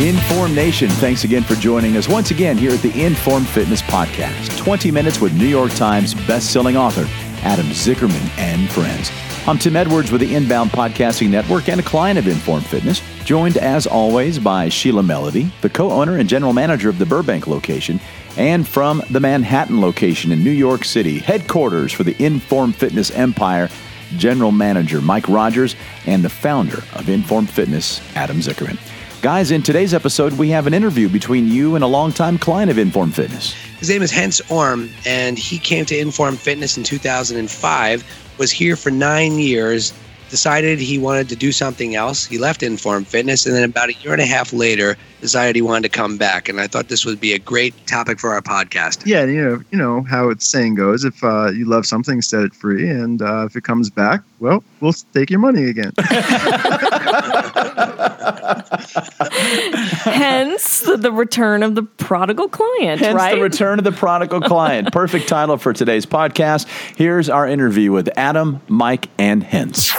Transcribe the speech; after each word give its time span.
Inform 0.00 0.54
Nation, 0.54 0.88
thanks 0.88 1.24
again 1.24 1.42
for 1.42 1.56
joining 1.56 1.96
us 1.96 2.08
once 2.08 2.30
again 2.30 2.56
here 2.56 2.70
at 2.70 2.80
the 2.82 3.04
Inform 3.04 3.44
Fitness 3.44 3.82
Podcast. 3.82 4.56
20 4.56 4.92
minutes 4.92 5.20
with 5.20 5.34
New 5.34 5.48
York 5.48 5.72
Times 5.74 6.14
best-selling 6.14 6.76
author 6.76 7.04
Adam 7.42 7.66
Zickerman 7.66 8.38
and 8.38 8.70
friends. 8.70 9.10
I'm 9.48 9.58
Tim 9.58 9.74
Edwards 9.74 10.12
with 10.12 10.20
the 10.20 10.34
Inbound 10.34 10.70
Podcasting 10.70 11.30
Network 11.30 11.68
and 11.68 11.80
a 11.80 11.82
client 11.82 12.18
of 12.18 12.28
Inform 12.28 12.60
Fitness, 12.60 13.02
joined 13.24 13.56
as 13.56 13.86
always 13.86 14.38
by 14.38 14.68
Sheila 14.68 15.02
Melody, 15.02 15.50
the 15.62 15.70
co-owner 15.70 16.18
and 16.18 16.28
general 16.28 16.52
manager 16.52 16.88
of 16.88 16.98
the 16.98 17.06
Burbank 17.06 17.46
location, 17.46 17.98
and 18.36 18.68
from 18.68 19.02
the 19.10 19.20
Manhattan 19.20 19.80
location 19.80 20.30
in 20.32 20.44
New 20.44 20.50
York 20.50 20.84
City, 20.84 21.18
headquarters 21.18 21.92
for 21.92 22.04
the 22.04 22.14
Inform 22.24 22.72
Fitness 22.72 23.10
Empire, 23.10 23.68
general 24.16 24.52
manager 24.52 25.00
Mike 25.00 25.28
Rogers 25.28 25.76
and 26.06 26.24
the 26.24 26.28
founder 26.28 26.82
of 26.94 27.08
Inform 27.08 27.46
Fitness, 27.46 28.00
Adam 28.14 28.38
Zickerman. 28.38 28.78
Guys, 29.20 29.50
in 29.50 29.62
today's 29.62 29.94
episode, 29.94 30.32
we 30.34 30.48
have 30.50 30.68
an 30.68 30.74
interview 30.74 31.08
between 31.08 31.48
you 31.48 31.74
and 31.74 31.82
a 31.82 31.86
longtime 31.88 32.38
client 32.38 32.70
of 32.70 32.78
Inform 32.78 33.10
Fitness. 33.10 33.52
His 33.80 33.88
name 33.88 34.02
is 34.02 34.12
Hence 34.12 34.40
Orme, 34.50 34.88
and 35.04 35.36
he 35.36 35.58
came 35.58 35.84
to 35.86 35.98
Inform 35.98 36.36
Fitness 36.36 36.76
in 36.76 36.84
2005, 36.84 38.04
was 38.38 38.52
here 38.52 38.76
for 38.76 38.90
nine 38.90 39.38
years, 39.38 39.92
decided 40.30 40.78
he 40.78 40.98
wanted 40.98 41.28
to 41.30 41.36
do 41.36 41.52
something 41.52 41.94
else. 41.94 42.26
He 42.26 42.38
left 42.38 42.62
Inform 42.62 43.04
Fitness, 43.04 43.46
and 43.46 43.54
then 43.54 43.64
about 43.64 43.88
a 43.88 43.94
year 43.94 44.12
and 44.12 44.22
a 44.22 44.26
half 44.26 44.52
later, 44.52 44.96
decided 45.20 45.56
he 45.56 45.62
wanted 45.62 45.82
to 45.82 45.88
come 45.88 46.16
back. 46.16 46.48
And 46.48 46.60
I 46.60 46.66
thought 46.66 46.88
this 46.88 47.04
would 47.04 47.20
be 47.20 47.32
a 47.32 47.38
great 47.38 47.74
topic 47.86 48.20
for 48.20 48.32
our 48.32 48.42
podcast. 48.42 49.06
Yeah, 49.06 49.24
you 49.24 49.44
know, 49.44 49.62
you 49.70 49.78
know 49.78 50.02
how 50.02 50.30
it's 50.30 50.48
saying 50.48 50.76
goes: 50.76 51.04
if 51.04 51.22
uh, 51.24 51.50
you 51.50 51.64
love 51.64 51.86
something, 51.86 52.22
set 52.22 52.42
it 52.42 52.54
free, 52.54 52.88
and 52.88 53.22
uh, 53.22 53.46
if 53.46 53.56
it 53.56 53.64
comes 53.64 53.90
back, 53.90 54.22
well, 54.40 54.62
we'll 54.80 54.94
take 55.14 55.30
your 55.30 55.40
money 55.40 55.64
again. 55.64 55.92
Hence 59.28 60.80
the, 60.80 60.96
the 60.96 61.12
return 61.12 61.62
of 61.62 61.74
the 61.74 61.82
prodigal 61.82 62.48
client, 62.48 63.00
Hence 63.00 63.14
right? 63.14 63.36
the 63.36 63.42
return 63.42 63.78
of 63.78 63.84
the 63.84 63.92
prodigal 63.92 64.40
client. 64.40 64.92
Perfect 64.92 65.28
title 65.28 65.56
for 65.56 65.72
today's 65.72 66.04
podcast. 66.06 66.66
Here's 66.96 67.28
our 67.28 67.46
interview 67.46 67.92
with 67.92 68.08
Adam, 68.16 68.60
Mike, 68.68 69.08
and 69.18 69.44
Hence. 69.44 69.92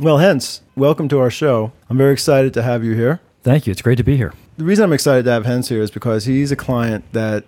Well, 0.00 0.18
Hence, 0.18 0.62
welcome 0.76 1.08
to 1.10 1.18
our 1.20 1.30
show. 1.30 1.72
I'm 1.90 1.98
very 1.98 2.12
excited 2.12 2.54
to 2.54 2.62
have 2.62 2.82
you 2.84 2.94
here. 2.94 3.20
Thank 3.42 3.66
you. 3.66 3.70
It's 3.70 3.82
great 3.82 3.98
to 3.98 4.04
be 4.04 4.16
here. 4.16 4.32
The 4.56 4.64
reason 4.64 4.84
I'm 4.84 4.92
excited 4.92 5.24
to 5.26 5.30
have 5.30 5.44
Hence 5.44 5.68
here 5.68 5.82
is 5.82 5.90
because 5.90 6.24
he's 6.24 6.50
a 6.52 6.56
client 6.56 7.04
that 7.12 7.44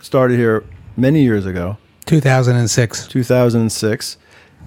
started 0.00 0.38
here 0.38 0.64
many 0.96 1.22
years 1.22 1.46
ago, 1.46 1.78
2006. 2.06 3.08
2006. 3.08 4.18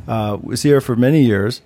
Uh, 0.07 0.37
was 0.41 0.63
here 0.63 0.81
for 0.81 0.95
many 0.95 1.21
years. 1.23 1.61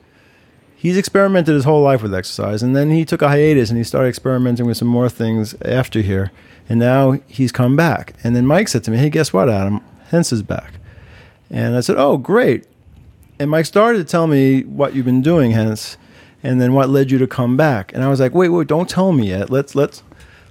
He's 0.85 0.97
experimented 0.97 1.55
his 1.55 1.63
whole 1.63 1.81
life 1.81 2.03
with 2.03 2.13
exercise, 2.13 2.61
and 2.61 2.75
then 2.75 2.91
he 2.91 3.05
took 3.05 3.23
a 3.23 3.29
hiatus 3.29 3.71
and 3.71 3.77
he 3.79 3.83
started 3.83 4.07
experimenting 4.07 4.67
with 4.67 4.77
some 4.77 4.87
more 4.87 5.09
things 5.09 5.55
after 5.63 5.99
here. 6.01 6.31
And 6.69 6.79
now 6.79 7.17
he's 7.25 7.51
come 7.51 7.75
back. 7.75 8.13
And 8.23 8.35
then 8.35 8.45
Mike 8.45 8.67
said 8.67 8.83
to 8.83 8.91
me, 8.91 8.97
"Hey, 8.97 9.09
guess 9.09 9.33
what, 9.33 9.49
Adam? 9.49 9.81
Hence 10.11 10.31
is 10.31 10.43
back." 10.43 10.73
And 11.49 11.75
I 11.75 11.79
said, 11.79 11.95
"Oh, 11.97 12.17
great." 12.17 12.67
And 13.39 13.49
Mike 13.49 13.65
started 13.65 13.97
to 13.97 14.03
tell 14.03 14.27
me 14.27 14.61
what 14.61 14.93
you've 14.93 15.07
been 15.07 15.23
doing, 15.23 15.53
Hence, 15.53 15.97
and 16.43 16.61
then 16.61 16.73
what 16.73 16.91
led 16.91 17.09
you 17.09 17.17
to 17.17 17.25
come 17.25 17.57
back. 17.57 17.91
And 17.95 18.03
I 18.03 18.07
was 18.07 18.19
like, 18.19 18.35
"Wait, 18.35 18.49
wait, 18.49 18.67
don't 18.67 18.87
tell 18.87 19.11
me 19.11 19.29
yet. 19.29 19.49
Let's 19.49 19.73
let's 19.73 20.03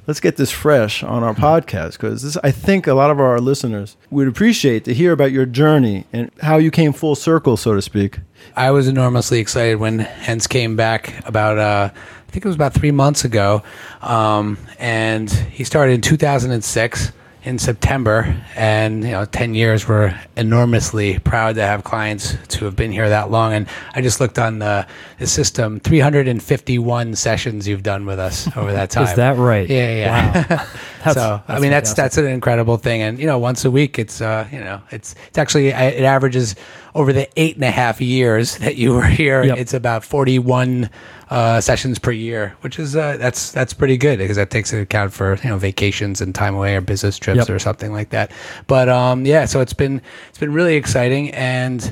let's 0.06 0.20
get 0.20 0.36
this 0.36 0.50
fresh 0.50 1.02
on 1.02 1.22
our 1.22 1.34
podcast 1.34 1.92
because 1.92 2.36
I 2.38 2.50
think 2.50 2.86
a 2.86 2.94
lot 2.94 3.10
of 3.10 3.20
our 3.20 3.40
listeners 3.40 3.96
would 4.10 4.28
appreciate 4.28 4.84
to 4.84 4.94
hear 4.94 5.12
about 5.12 5.32
your 5.32 5.46
journey 5.46 6.04
and 6.12 6.30
how 6.40 6.56
you 6.56 6.70
came 6.70 6.92
full 6.92 7.14
circle, 7.14 7.56
so 7.56 7.74
to 7.74 7.82
speak." 7.82 8.20
I 8.56 8.70
was 8.70 8.88
enormously 8.88 9.38
excited 9.38 9.76
when 9.76 10.00
Hence 10.00 10.46
came 10.46 10.76
back 10.76 11.26
about, 11.26 11.58
uh, 11.58 11.90
I 11.92 12.30
think 12.30 12.44
it 12.44 12.48
was 12.48 12.56
about 12.56 12.74
three 12.74 12.90
months 12.90 13.24
ago. 13.24 13.62
Um, 14.02 14.58
and 14.78 15.30
he 15.30 15.64
started 15.64 15.94
in 15.94 16.00
2006 16.02 17.12
in 17.44 17.58
September. 17.58 18.42
And, 18.56 19.04
you 19.04 19.10
know, 19.10 19.24
10 19.24 19.54
years, 19.54 19.86
we're 19.86 20.18
enormously 20.36 21.18
proud 21.18 21.56
to 21.56 21.62
have 21.62 21.84
clients 21.84 22.36
to 22.48 22.64
have 22.64 22.74
been 22.74 22.90
here 22.90 23.08
that 23.08 23.30
long. 23.30 23.52
And 23.52 23.68
I 23.94 24.00
just 24.00 24.20
looked 24.20 24.38
on 24.38 24.58
the, 24.60 24.86
the 25.18 25.26
system 25.26 25.78
351 25.80 27.14
sessions 27.16 27.68
you've 27.68 27.82
done 27.82 28.06
with 28.06 28.18
us 28.18 28.48
over 28.56 28.72
that 28.72 28.90
time. 28.90 29.04
Is 29.04 29.14
that 29.14 29.36
right? 29.36 29.68
Yeah, 29.68 29.94
yeah. 29.94 30.42
That's- 31.04 31.14
so 31.14 31.42
I 31.46 31.58
mean, 31.60 31.70
that's 31.70 31.90
fantastic. 31.90 31.96
that's 31.96 32.16
an 32.16 32.26
incredible 32.28 32.78
thing, 32.78 33.02
and 33.02 33.18
you 33.18 33.26
know, 33.26 33.38
once 33.38 33.66
a 33.66 33.70
week, 33.70 33.98
it's 33.98 34.22
uh, 34.22 34.48
you 34.50 34.58
know, 34.58 34.80
it's 34.90 35.14
it's 35.28 35.36
actually 35.36 35.68
it 35.68 36.02
averages 36.02 36.54
over 36.94 37.12
the 37.12 37.28
eight 37.40 37.56
and 37.56 37.64
a 37.64 37.70
half 37.70 38.00
years 38.00 38.58
that 38.58 38.76
you 38.76 38.94
were 38.94 39.02
here. 39.04 39.42
Yep. 39.42 39.58
It's 39.58 39.74
about 39.74 40.04
forty 40.04 40.38
one 40.38 40.90
uh, 41.30 41.60
sessions 41.60 41.98
per 41.98 42.12
year, 42.12 42.54
which 42.60 42.78
is 42.78 42.94
uh, 42.94 43.16
that's 43.16 43.50
that's 43.52 43.74
pretty 43.74 43.96
good 43.96 44.18
because 44.18 44.36
that 44.36 44.50
takes 44.50 44.72
into 44.72 44.82
account 44.82 45.12
for 45.12 45.36
you 45.42 45.48
know 45.50 45.58
vacations 45.58 46.20
and 46.20 46.34
time 46.34 46.54
away 46.54 46.76
or 46.76 46.80
business 46.80 47.18
trips 47.18 47.38
Yep. 47.38 47.50
or 47.50 47.58
something 47.58 47.92
like 47.92 48.10
that. 48.10 48.30
But 48.66 48.88
um, 48.88 49.26
yeah, 49.26 49.44
so 49.46 49.60
it's 49.60 49.72
been 49.74 50.00
it's 50.28 50.38
been 50.38 50.52
really 50.52 50.76
exciting, 50.76 51.30
and 51.32 51.82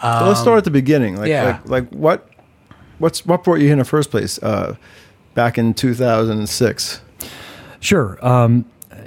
um, 0.00 0.20
So 0.20 0.28
let's 0.28 0.40
start 0.40 0.58
at 0.58 0.64
the 0.64 0.70
beginning. 0.70 1.16
Like, 1.16 1.28
yeah. 1.28 1.60
like, 1.64 1.68
like 1.68 1.90
what, 1.90 2.28
what's 2.98 3.24
what 3.26 3.42
brought 3.44 3.56
you 3.56 3.64
here 3.64 3.72
in 3.72 3.78
the 3.78 3.84
first 3.84 4.10
place? 4.10 4.38
Uh, 4.42 4.76
back 5.34 5.58
in 5.58 5.74
2006. 5.74 7.00
Sure. 7.80 8.18
Um, 8.26 8.64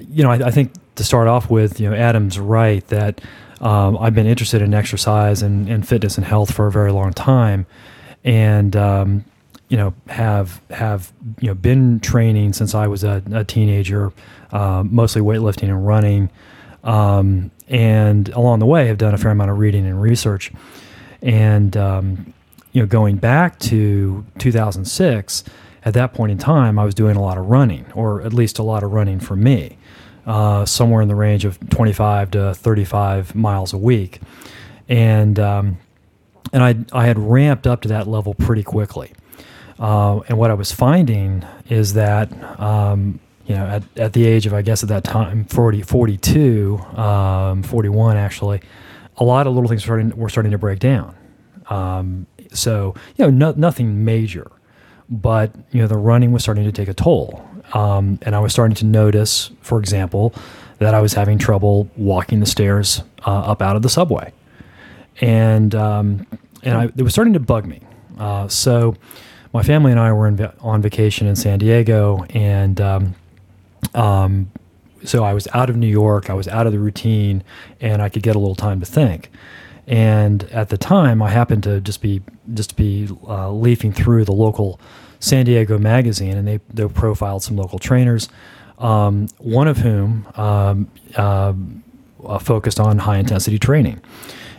you 0.09 0.23
know, 0.23 0.31
I, 0.31 0.47
I 0.47 0.51
think 0.51 0.71
to 0.95 1.03
start 1.03 1.27
off 1.27 1.49
with, 1.49 1.79
you 1.79 1.89
know, 1.89 1.95
Adam's 1.95 2.39
right 2.39 2.85
that 2.87 3.21
um, 3.61 3.97
I've 3.97 4.15
been 4.15 4.27
interested 4.27 4.61
in 4.61 4.73
exercise 4.73 5.41
and, 5.41 5.67
and 5.69 5.87
fitness 5.87 6.17
and 6.17 6.25
health 6.25 6.53
for 6.53 6.67
a 6.67 6.71
very 6.71 6.91
long 6.91 7.13
time, 7.13 7.65
and 8.23 8.75
um, 8.75 9.25
you 9.67 9.77
know, 9.77 9.93
have 10.07 10.61
have 10.69 11.11
you 11.39 11.47
know 11.47 11.53
been 11.53 11.99
training 11.99 12.53
since 12.53 12.73
I 12.73 12.87
was 12.87 13.03
a, 13.03 13.21
a 13.31 13.43
teenager, 13.43 14.11
uh, 14.51 14.83
mostly 14.85 15.21
weightlifting 15.21 15.69
and 15.69 15.85
running, 15.85 16.29
um, 16.83 17.51
and 17.67 18.29
along 18.29 18.59
the 18.59 18.65
way 18.65 18.87
have 18.87 18.97
done 18.97 19.13
a 19.13 19.17
fair 19.17 19.31
amount 19.31 19.51
of 19.51 19.59
reading 19.59 19.85
and 19.85 20.01
research, 20.01 20.51
and 21.21 21.75
um, 21.75 22.33
you 22.71 22.81
know, 22.81 22.87
going 22.87 23.17
back 23.17 23.59
to 23.59 24.25
2006 24.37 25.43
at 25.83 25.93
that 25.93 26.13
point 26.13 26.31
in 26.31 26.37
time, 26.37 26.77
I 26.77 26.85
was 26.85 26.93
doing 26.93 27.15
a 27.15 27.21
lot 27.21 27.37
of 27.37 27.45
running, 27.45 27.85
or 27.93 28.21
at 28.21 28.33
least 28.33 28.59
a 28.59 28.63
lot 28.63 28.83
of 28.83 28.91
running 28.91 29.19
for 29.19 29.35
me, 29.35 29.77
uh, 30.29 30.63
somewhere 30.63 31.01
in 31.01 31.07
the 31.07 31.15
range 31.15 31.43
of 31.43 31.59
25 31.71 32.31
to 32.31 32.53
35 32.53 33.33
miles 33.33 33.73
a 33.73 33.79
week, 33.79 34.21
and 34.87 35.39
um, 35.39 35.79
and 36.53 36.63
I 36.63 36.75
I 36.93 37.07
had 37.07 37.17
ramped 37.17 37.65
up 37.65 37.81
to 37.81 37.87
that 37.87 38.07
level 38.07 38.35
pretty 38.35 38.61
quickly. 38.61 39.11
Uh, 39.79 40.19
and 40.27 40.37
what 40.37 40.51
I 40.51 40.53
was 40.53 40.71
finding 40.71 41.43
is 41.67 41.93
that 41.93 42.31
um, 42.59 43.19
you 43.47 43.55
know 43.55 43.65
at, 43.65 43.83
at 43.97 44.13
the 44.13 44.27
age 44.27 44.45
of 44.45 44.53
I 44.53 44.61
guess 44.61 44.83
at 44.83 44.89
that 44.89 45.03
time 45.03 45.45
40, 45.45 45.81
42, 45.81 46.77
um, 46.95 47.63
41 47.63 48.15
actually, 48.15 48.61
a 49.17 49.23
lot 49.23 49.47
of 49.47 49.55
little 49.55 49.67
things 49.67 49.81
were 49.81 49.99
starting 49.99 50.15
were 50.15 50.29
starting 50.29 50.51
to 50.51 50.59
break 50.59 50.77
down. 50.77 51.15
Um, 51.71 52.27
so 52.53 52.93
you 53.17 53.25
know 53.25 53.31
no, 53.31 53.53
nothing 53.57 54.05
major, 54.05 54.51
but 55.09 55.55
you 55.71 55.81
know 55.81 55.87
the 55.87 55.97
running 55.97 56.31
was 56.31 56.43
starting 56.43 56.65
to 56.65 56.71
take 56.71 56.87
a 56.87 56.93
toll, 56.93 57.48
um, 57.73 58.19
and 58.21 58.35
I 58.35 58.39
was 58.39 58.51
starting 58.51 58.75
to 58.75 58.85
notice, 58.85 59.51
for 59.61 59.79
example, 59.79 60.33
that 60.79 60.93
I 60.93 61.01
was 61.01 61.13
having 61.13 61.37
trouble 61.37 61.89
walking 61.97 62.39
the 62.39 62.45
stairs 62.45 63.03
uh, 63.25 63.31
up 63.31 63.61
out 63.61 63.75
of 63.75 63.81
the 63.81 63.89
subway, 63.89 64.31
and 65.21 65.75
um, 65.75 66.25
and 66.63 66.77
I, 66.77 66.83
it 66.85 67.01
was 67.01 67.13
starting 67.13 67.33
to 67.33 67.39
bug 67.39 67.65
me. 67.65 67.81
Uh, 68.17 68.47
so 68.47 68.95
my 69.53 69.63
family 69.63 69.91
and 69.91 69.99
I 69.99 70.11
were 70.13 70.27
in 70.27 70.41
on 70.61 70.81
vacation 70.81 71.27
in 71.27 71.35
San 71.35 71.59
Diego, 71.59 72.25
and 72.29 72.79
um, 72.79 73.15
um, 73.93 74.51
so 75.03 75.23
I 75.23 75.33
was 75.33 75.47
out 75.53 75.69
of 75.69 75.75
New 75.75 75.87
York. 75.87 76.29
I 76.29 76.33
was 76.33 76.47
out 76.47 76.67
of 76.67 76.73
the 76.73 76.79
routine, 76.79 77.43
and 77.79 78.01
I 78.01 78.09
could 78.09 78.23
get 78.23 78.35
a 78.35 78.39
little 78.39 78.55
time 78.55 78.79
to 78.79 78.85
think. 78.85 79.31
And 79.87 80.43
at 80.51 80.69
the 80.69 80.77
time, 80.77 81.21
I 81.21 81.29
happened 81.29 81.63
to 81.63 81.81
just 81.81 82.01
be 82.01 82.21
just 82.53 82.75
be 82.75 83.09
uh, 83.27 83.51
leafing 83.51 83.91
through 83.91 84.25
the 84.25 84.33
local 84.33 84.79
San 85.19 85.45
Diego 85.45 85.77
magazine, 85.77 86.37
and 86.37 86.47
they 86.47 86.59
they 86.73 86.87
profiled 86.87 87.43
some 87.43 87.57
local 87.57 87.79
trainers. 87.79 88.29
Um, 88.77 89.27
one 89.39 89.67
of 89.67 89.77
whom 89.77 90.25
um, 90.35 90.89
uh, 92.23 92.39
focused 92.39 92.79
on 92.79 92.99
high 92.99 93.17
intensity 93.17 93.59
training. 93.59 94.01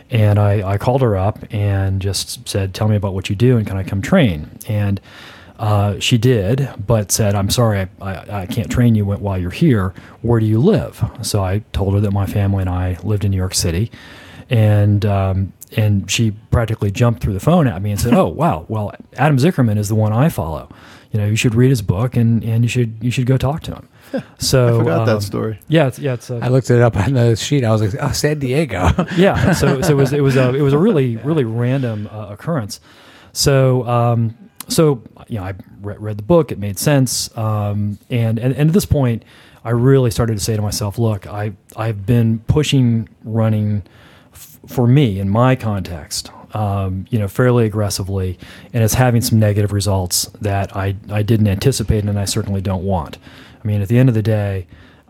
And 0.09 0.37
I, 0.37 0.73
I 0.73 0.77
called 0.77 1.01
her 1.01 1.15
up 1.15 1.39
and 1.51 2.01
just 2.01 2.47
said, 2.47 2.73
Tell 2.73 2.87
me 2.87 2.95
about 2.95 3.13
what 3.13 3.29
you 3.29 3.35
do 3.35 3.57
and 3.57 3.65
can 3.65 3.77
I 3.77 3.83
come 3.83 4.01
train? 4.01 4.49
And 4.67 4.99
uh, 5.57 5.99
she 5.99 6.17
did, 6.17 6.69
but 6.85 7.11
said, 7.11 7.35
I'm 7.35 7.49
sorry, 7.49 7.81
I, 7.81 7.87
I, 8.01 8.41
I 8.41 8.45
can't 8.47 8.69
train 8.69 8.95
you 8.95 9.05
while 9.05 9.37
you're 9.37 9.51
here. 9.51 9.93
Where 10.21 10.39
do 10.39 10.45
you 10.45 10.59
live? 10.59 11.03
So 11.21 11.43
I 11.43 11.59
told 11.71 11.93
her 11.93 11.99
that 12.01 12.11
my 12.11 12.25
family 12.25 12.61
and 12.61 12.69
I 12.69 12.97
lived 13.03 13.23
in 13.23 13.31
New 13.31 13.37
York 13.37 13.53
City. 13.53 13.91
And, 14.49 15.05
um, 15.05 15.53
and 15.77 16.09
she 16.09 16.31
practically 16.51 16.91
jumped 16.91 17.21
through 17.21 17.33
the 17.33 17.39
phone 17.39 17.67
at 17.67 17.81
me 17.81 17.91
and 17.91 17.99
said, 17.99 18.13
Oh, 18.13 18.27
wow, 18.27 18.65
well, 18.67 18.93
Adam 19.17 19.37
Zickerman 19.37 19.77
is 19.77 19.87
the 19.87 19.95
one 19.95 20.11
I 20.13 20.29
follow. 20.29 20.69
you 21.11 21.19
know, 21.19 21.25
you 21.27 21.35
should 21.35 21.55
read 21.55 21.69
his 21.69 21.81
book 21.81 22.15
and 22.15 22.43
and 22.43 22.63
you 22.63 22.69
should 22.69 22.95
you 23.01 23.11
should 23.11 23.25
go 23.25 23.37
talk 23.37 23.61
to 23.63 23.73
him. 23.75 23.87
So 24.39 24.75
I 24.75 24.77
forgot 24.79 24.99
um, 25.01 25.05
that 25.05 25.21
story. 25.21 25.59
Yeah, 25.69 25.87
it's, 25.87 25.97
yeah, 25.97 26.13
it's 26.15 26.29
uh, 26.29 26.39
I 26.41 26.49
looked 26.49 26.69
it 26.69 26.81
up 26.81 26.97
on 26.97 27.13
the 27.13 27.35
sheet. 27.37 27.63
I 27.63 27.71
was 27.71 27.81
like, 27.81 27.95
oh, 28.01 28.11
San 28.11 28.39
Diego. 28.39 28.89
yeah. 29.15 29.53
So, 29.53 29.81
so 29.81 29.91
it 29.91 29.95
was 29.95 30.11
it 30.11 30.21
was 30.21 30.35
a 30.35 30.53
it 30.53 30.61
was 30.61 30.73
a 30.73 30.77
really 30.77 31.15
really 31.29 31.45
random 31.45 32.09
uh, 32.11 32.27
occurrence. 32.29 32.81
So 33.33 33.87
um, 33.87 34.35
so 34.67 35.01
you 35.27 35.37
know 35.39 35.45
I 35.45 35.53
re- 35.81 35.95
read 35.97 36.17
the 36.17 36.23
book. 36.23 36.51
It 36.51 36.59
made 36.59 36.77
sense. 36.77 37.35
Um, 37.37 37.99
and, 38.09 38.37
and 38.39 38.53
and 38.53 38.69
at 38.69 38.73
this 38.73 38.85
point, 38.85 39.23
I 39.63 39.69
really 39.69 40.11
started 40.11 40.33
to 40.37 40.43
say 40.43 40.55
to 40.57 40.61
myself, 40.61 40.97
look, 40.99 41.25
I 41.27 41.53
I've 41.77 42.05
been 42.05 42.39
pushing 42.39 43.07
running 43.23 43.83
f- 43.83 43.91
for 44.67 44.87
me 44.87 45.19
in 45.19 45.29
my 45.29 45.55
context. 45.55 46.31
Um, 46.53 47.05
you 47.09 47.17
know, 47.17 47.29
fairly 47.29 47.65
aggressively, 47.65 48.37
and 48.73 48.83
it's 48.83 48.95
having 48.95 49.21
some 49.21 49.39
negative 49.39 49.71
results 49.71 50.25
that 50.41 50.75
I, 50.75 50.97
I 51.09 51.23
didn't 51.23 51.47
anticipate, 51.47 52.03
and 52.03 52.19
I 52.19 52.25
certainly 52.25 52.59
don't 52.59 52.83
want. 52.83 53.17
I 53.63 53.65
mean, 53.65 53.81
at 53.81 53.87
the 53.87 53.97
end 53.97 54.09
of 54.09 54.15
the 54.15 54.21
day, 54.21 54.67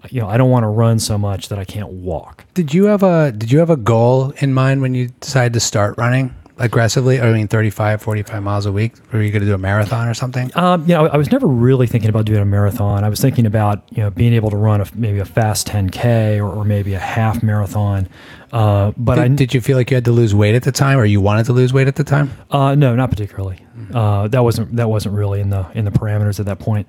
you 0.09 0.21
know, 0.21 0.27
I 0.27 0.38
don't 0.38 0.51
want 0.51 0.63
to 0.65 0.68
run 0.68 1.00
so 1.00 1.18
much 1.18 1.50
that 1.50 1.57
I 1.57 1.65
can't 1.65 1.89
walk. 1.89 2.45
Did 2.53 2.75
you 2.75 2.86
have 2.86 3.01
a 3.01 3.31
Did 3.31 3.51
you 3.51 3.57
have 3.57 3.71
a 3.71 3.77
goal 3.77 4.33
in 4.38 4.53
mind 4.53 4.81
when 4.81 4.94
you 4.94 5.09
decided 5.19 5.53
to 5.53 5.59
start 5.59 5.98
running 5.98 6.36
aggressively? 6.63 7.19
I 7.19 7.31
mean, 7.31 7.48
35, 7.48 8.02
45 8.02 8.44
miles 8.44 8.66
a 8.66 8.72
week. 8.72 8.94
Were 9.12 9.22
you 9.22 9.31
going 9.31 9.42
to 9.42 9.48
do 9.48 9.54
a 9.54 9.58
marathon 9.58 10.08
or 10.08 10.13
something? 10.13 10.52
Um, 10.56 10.81
you 10.84 10.96
know, 10.96 11.08
I 11.08 11.18
was 11.18 11.31
never 11.31 11.48
really 11.48 11.88
thinking 11.88 12.10
about 12.10 12.25
doing 12.25 12.42
a 12.42 12.46
marathon. 12.46 13.04
I 13.04 13.10
was 13.10 13.19
thinking 13.19 13.46
about 13.46 13.84
you 13.90 14.04
know 14.04 14.10
being 14.10 14.34
able 14.34 14.50
to 14.52 14.58
run 14.58 14.81
a, 14.81 14.88
maybe 14.96 15.19
a 15.19 15.25
fast 15.25 15.68
10k 15.68 16.38
or, 16.38 16.50
or 16.50 16.66
maybe 16.66 16.94
a 16.94 17.00
half 17.00 17.44
marathon. 17.44 18.08
Uh, 18.52 18.92
but 18.98 19.16
did, 19.16 19.24
I 19.24 19.28
did 19.30 19.54
you 19.54 19.62
feel 19.62 19.78
like 19.78 19.90
you 19.92 19.96
had 19.96 20.06
to 20.06 20.12
lose 20.12 20.36
weight 20.36 20.56
at 20.56 20.63
the 20.63 20.72
time, 20.72 20.98
or 20.98 21.06
you 21.06 21.22
wanted 21.22 21.46
to 21.46 21.54
lose 21.54 21.72
weight 21.74 21.88
at 21.88 21.96
the 21.96 22.04
time? 22.04 22.31
Uh, 22.50 22.75
no, 22.75 22.96
not 22.96 23.10
particularly. 23.10 23.66
Uh, 23.94 24.28
that 24.28 24.44
wasn't 24.44 24.75
that 24.75 24.90
wasn't 24.90 25.16
really 25.16 25.40
in 25.40 25.50
the 25.50 25.66
in 25.74 25.86
the 25.86 25.92
parameters 25.92 26.40
at 26.40 26.46
that 26.46 26.60
point. 26.60 26.88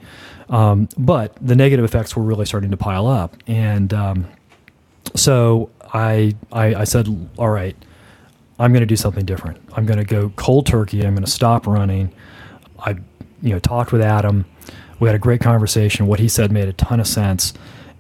Um, 0.48 0.88
but 0.98 1.36
the 1.40 1.54
negative 1.54 1.84
effects 1.84 2.14
were 2.16 2.22
really 2.22 2.44
starting 2.46 2.70
to 2.72 2.76
pile 2.76 3.06
up, 3.06 3.36
and 3.46 3.94
um, 3.94 4.26
so 5.14 5.70
I, 5.92 6.34
I 6.50 6.74
I 6.74 6.84
said, 6.84 7.08
all 7.38 7.48
right, 7.48 7.76
I'm 8.58 8.72
going 8.72 8.80
to 8.80 8.86
do 8.86 8.96
something 8.96 9.24
different. 9.24 9.58
I'm 9.74 9.86
going 9.86 9.98
to 9.98 10.04
go 10.04 10.30
cold 10.36 10.66
turkey. 10.66 11.04
I'm 11.04 11.14
going 11.14 11.24
to 11.24 11.30
stop 11.30 11.66
running. 11.66 12.12
I 12.78 12.96
you 13.42 13.50
know 13.50 13.58
talked 13.58 13.92
with 13.92 14.02
Adam. 14.02 14.44
We 15.00 15.08
had 15.08 15.14
a 15.16 15.18
great 15.18 15.40
conversation. 15.40 16.06
What 16.06 16.20
he 16.20 16.28
said 16.28 16.52
made 16.52 16.68
a 16.68 16.72
ton 16.72 17.00
of 17.00 17.06
sense. 17.06 17.52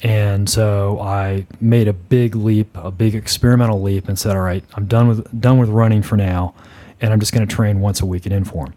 And 0.02 0.50
so 0.50 1.00
I 1.00 1.46
made 1.60 1.86
a 1.86 1.92
big 1.92 2.34
leap, 2.34 2.76
a 2.76 2.90
big 2.90 3.14
experimental 3.14 3.80
leap, 3.80 4.08
and 4.08 4.18
said, 4.18 4.36
"All 4.36 4.42
right, 4.42 4.64
I'm 4.74 4.86
done 4.86 5.08
with 5.08 5.40
done 5.40 5.58
with 5.58 5.68
running 5.68 6.02
for 6.02 6.16
now, 6.16 6.54
and 7.00 7.12
I'm 7.12 7.20
just 7.20 7.32
going 7.32 7.46
to 7.46 7.54
train 7.54 7.80
once 7.80 8.00
a 8.00 8.06
week 8.06 8.26
at 8.26 8.32
Inform." 8.32 8.74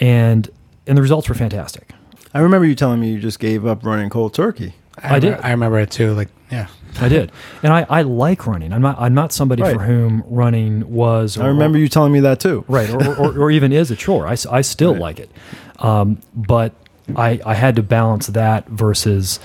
And 0.00 0.50
and 0.86 0.96
the 0.96 1.02
results 1.02 1.28
were 1.28 1.34
fantastic. 1.34 1.92
I 2.32 2.40
remember 2.40 2.66
you 2.66 2.74
telling 2.74 3.00
me 3.00 3.10
you 3.10 3.18
just 3.18 3.38
gave 3.38 3.66
up 3.66 3.84
running 3.84 4.08
cold 4.08 4.32
turkey. 4.32 4.74
I 5.02 5.18
did. 5.18 5.26
remember- 5.28 5.46
I 5.46 5.50
remember 5.50 5.78
it 5.80 5.90
too. 5.90 6.12
Like, 6.14 6.28
yeah. 6.50 6.66
I 7.00 7.08
did, 7.08 7.30
and 7.62 7.72
I, 7.72 7.86
I 7.88 8.02
like 8.02 8.48
running. 8.48 8.72
I'm 8.72 8.82
not 8.82 9.00
I'm 9.00 9.14
not 9.14 9.32
somebody 9.32 9.62
for 9.62 9.78
whom 9.78 10.24
running 10.26 10.90
was. 10.92 11.38
I 11.38 11.46
remember 11.46 11.78
you 11.78 11.86
telling 11.88 12.12
me 12.12 12.18
that 12.20 12.40
too. 12.40 12.64
right, 12.66 12.90
or, 12.90 13.16
or, 13.16 13.38
or 13.38 13.50
even 13.52 13.72
is 13.72 13.92
a 13.92 13.96
chore. 13.96 14.26
I, 14.26 14.32
I 14.50 14.60
still 14.62 14.92
Right. 14.94 15.00
like 15.00 15.20
it, 15.20 15.30
um, 15.78 16.18
but 16.34 16.72
I 17.16 17.40
I 17.46 17.54
had 17.54 17.76
to 17.76 17.84
balance 17.84 18.26
that 18.26 18.66
versus 18.68 19.38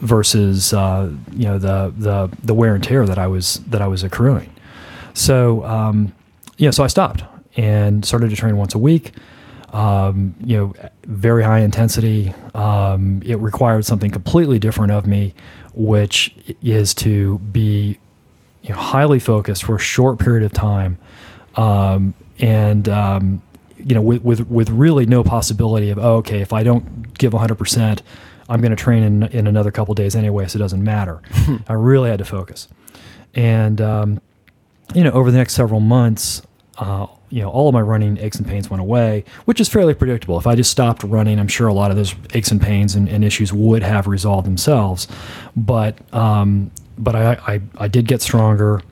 versus 0.00 0.72
uh, 0.72 1.10
you 1.32 1.44
know 1.46 1.58
the 1.58 1.92
the 1.96 2.30
the 2.44 2.54
wear 2.54 2.76
and 2.76 2.84
tear 2.84 3.04
that 3.06 3.18
I 3.18 3.26
was 3.26 3.56
that 3.68 3.82
I 3.82 3.88
was 3.88 4.04
accruing. 4.04 4.50
So 5.14 5.64
um, 5.64 6.12
yeah, 6.58 6.70
so 6.70 6.84
I 6.84 6.88
stopped 6.88 7.24
and 7.56 8.04
started 8.04 8.30
to 8.30 8.36
train 8.36 8.56
once 8.56 8.74
a 8.74 8.78
week. 8.78 9.12
Um, 9.74 10.36
you 10.38 10.56
know, 10.56 10.74
very 11.02 11.42
high 11.42 11.58
intensity. 11.58 12.32
Um, 12.54 13.20
it 13.26 13.34
required 13.40 13.84
something 13.84 14.12
completely 14.12 14.60
different 14.60 14.92
of 14.92 15.04
me, 15.04 15.34
which 15.74 16.32
is 16.62 16.94
to 16.94 17.38
be 17.40 17.98
you 18.62 18.70
know, 18.70 18.76
highly 18.76 19.18
focused 19.18 19.64
for 19.64 19.74
a 19.74 19.80
short 19.80 20.20
period 20.20 20.44
of 20.44 20.52
time, 20.52 20.96
um, 21.56 22.14
and 22.38 22.88
um, 22.88 23.42
you 23.76 23.96
know, 23.96 24.00
with, 24.00 24.22
with 24.22 24.48
with 24.48 24.70
really 24.70 25.06
no 25.06 25.24
possibility 25.24 25.90
of 25.90 25.98
oh, 25.98 26.16
okay, 26.18 26.40
if 26.40 26.52
I 26.52 26.62
don't 26.62 27.12
give 27.18 27.32
100 27.32 27.56
percent, 27.56 28.02
I'm 28.48 28.60
going 28.60 28.70
to 28.70 28.76
train 28.76 29.02
in 29.02 29.24
in 29.24 29.46
another 29.48 29.72
couple 29.72 29.92
days 29.94 30.14
anyway, 30.14 30.46
so 30.46 30.56
it 30.56 30.60
doesn't 30.60 30.84
matter. 30.84 31.20
I 31.68 31.72
really 31.72 32.10
had 32.10 32.20
to 32.20 32.24
focus, 32.24 32.68
and 33.34 33.80
um, 33.80 34.20
you 34.94 35.02
know, 35.02 35.10
over 35.10 35.32
the 35.32 35.36
next 35.38 35.54
several 35.54 35.80
months, 35.80 36.42
uh, 36.78 37.06
you 37.34 37.42
know, 37.42 37.50
all 37.50 37.68
of 37.68 37.72
my 37.72 37.80
running 37.80 38.16
aches 38.18 38.36
and 38.36 38.46
pains 38.46 38.70
went 38.70 38.80
away, 38.80 39.24
which 39.44 39.60
is 39.60 39.68
fairly 39.68 39.92
predictable. 39.92 40.38
If 40.38 40.46
I 40.46 40.54
just 40.54 40.70
stopped 40.70 41.02
running, 41.02 41.40
I'm 41.40 41.48
sure 41.48 41.66
a 41.66 41.74
lot 41.74 41.90
of 41.90 41.96
those 41.96 42.14
aches 42.32 42.52
and 42.52 42.62
pains 42.62 42.94
and, 42.94 43.08
and 43.08 43.24
issues 43.24 43.52
would 43.52 43.82
have 43.82 44.06
resolved 44.06 44.46
themselves. 44.46 45.08
But 45.56 45.98
um, 46.14 46.70
but 46.96 47.16
I, 47.16 47.32
I 47.54 47.60
I 47.76 47.88
did 47.88 48.06
get 48.06 48.22
stronger. 48.22 48.82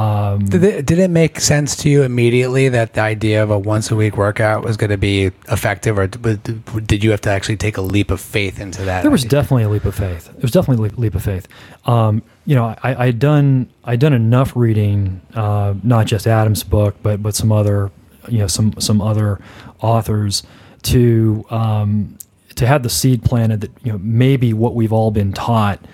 Um, 0.00 0.46
Did 0.46 0.64
it, 0.64 0.86
did 0.86 0.98
it 0.98 1.10
make 1.10 1.40
sense 1.40 1.76
to 1.76 1.90
you 1.90 2.02
immediately 2.02 2.70
that 2.70 2.94
the 2.94 3.02
idea 3.02 3.42
of 3.42 3.50
a 3.50 3.58
once 3.58 3.90
a 3.90 3.96
week 3.96 4.16
workout 4.16 4.64
was 4.64 4.78
going 4.78 4.90
to 4.90 4.96
be 4.96 5.30
effective, 5.48 5.98
or 5.98 6.06
did 6.06 7.04
you 7.04 7.10
have 7.10 7.20
to 7.22 7.30
actually 7.30 7.58
take 7.58 7.76
a 7.76 7.82
leap 7.82 8.10
of 8.10 8.20
faith 8.20 8.58
into 8.58 8.82
that? 8.84 9.02
There 9.02 9.10
was 9.10 9.26
idea? 9.26 9.40
definitely 9.42 9.64
a 9.64 9.68
leap 9.68 9.84
of 9.84 9.94
faith. 9.94 10.26
There 10.26 10.40
was 10.40 10.52
definitely 10.52 10.86
a 10.86 10.88
leap, 10.88 10.98
leap 10.98 11.14
of 11.14 11.22
faith. 11.22 11.46
Um, 11.84 12.22
you 12.46 12.54
know, 12.54 12.74
I, 12.82 13.06
I'd 13.06 13.18
done 13.18 13.68
I'd 13.84 14.00
done 14.00 14.14
enough 14.14 14.56
reading, 14.56 15.20
uh, 15.34 15.74
not 15.82 16.06
just 16.06 16.26
Adam's 16.26 16.62
book, 16.62 16.96
but 17.02 17.22
but 17.22 17.34
some 17.34 17.52
other, 17.52 17.90
you 18.28 18.38
know, 18.38 18.46
some 18.46 18.72
some 18.80 19.02
other 19.02 19.38
authors 19.80 20.42
to 20.84 21.44
um, 21.50 22.16
to 22.54 22.66
have 22.66 22.82
the 22.82 22.90
seed 22.90 23.22
planted 23.22 23.60
that 23.60 23.70
you 23.84 23.92
know 23.92 23.98
maybe 23.98 24.54
what 24.54 24.74
we've 24.74 24.92
all 24.92 25.10
been 25.10 25.32
taught 25.34 25.84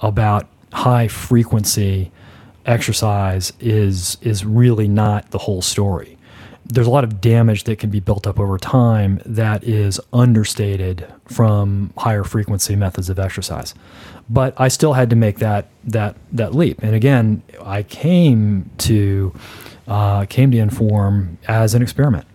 about 0.00 0.46
high 0.72 1.08
frequency 1.08 2.12
exercise 2.66 3.52
is 3.60 4.18
is 4.20 4.44
really 4.44 4.88
not 4.88 5.30
the 5.30 5.38
whole 5.38 5.62
story 5.62 6.16
there's 6.68 6.86
a 6.86 6.90
lot 6.90 7.04
of 7.04 7.20
damage 7.20 7.64
that 7.64 7.78
can 7.78 7.90
be 7.90 8.00
built 8.00 8.26
up 8.26 8.40
over 8.40 8.58
time 8.58 9.20
that 9.24 9.62
is 9.62 10.00
understated 10.12 11.06
from 11.26 11.92
higher 11.96 12.24
frequency 12.24 12.74
methods 12.74 13.08
of 13.08 13.18
exercise. 13.18 13.74
But 14.28 14.54
I 14.60 14.68
still 14.68 14.94
had 14.94 15.10
to 15.10 15.16
make 15.16 15.38
that 15.38 15.68
that 15.84 16.16
that 16.32 16.54
leap. 16.54 16.82
And 16.82 16.94
again, 16.94 17.42
I 17.62 17.84
came 17.84 18.68
to 18.78 19.32
uh, 19.86 20.26
came 20.26 20.50
to 20.50 20.58
Inform 20.58 21.38
as 21.46 21.74
an 21.74 21.82
experiment. 21.82 22.26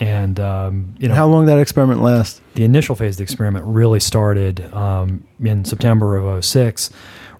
And 0.00 0.40
um, 0.40 0.94
you 0.98 1.08
know, 1.08 1.14
How 1.14 1.26
long 1.26 1.44
did 1.44 1.52
that 1.52 1.60
experiment 1.60 2.02
last? 2.02 2.40
the 2.54 2.64
initial 2.64 2.94
phase 2.94 3.14
of 3.14 3.18
the 3.18 3.22
experiment 3.24 3.64
really 3.66 4.00
started 4.00 4.72
um, 4.72 5.24
in 5.40 5.64
September 5.64 6.16
of 6.16 6.44
06, 6.44 6.90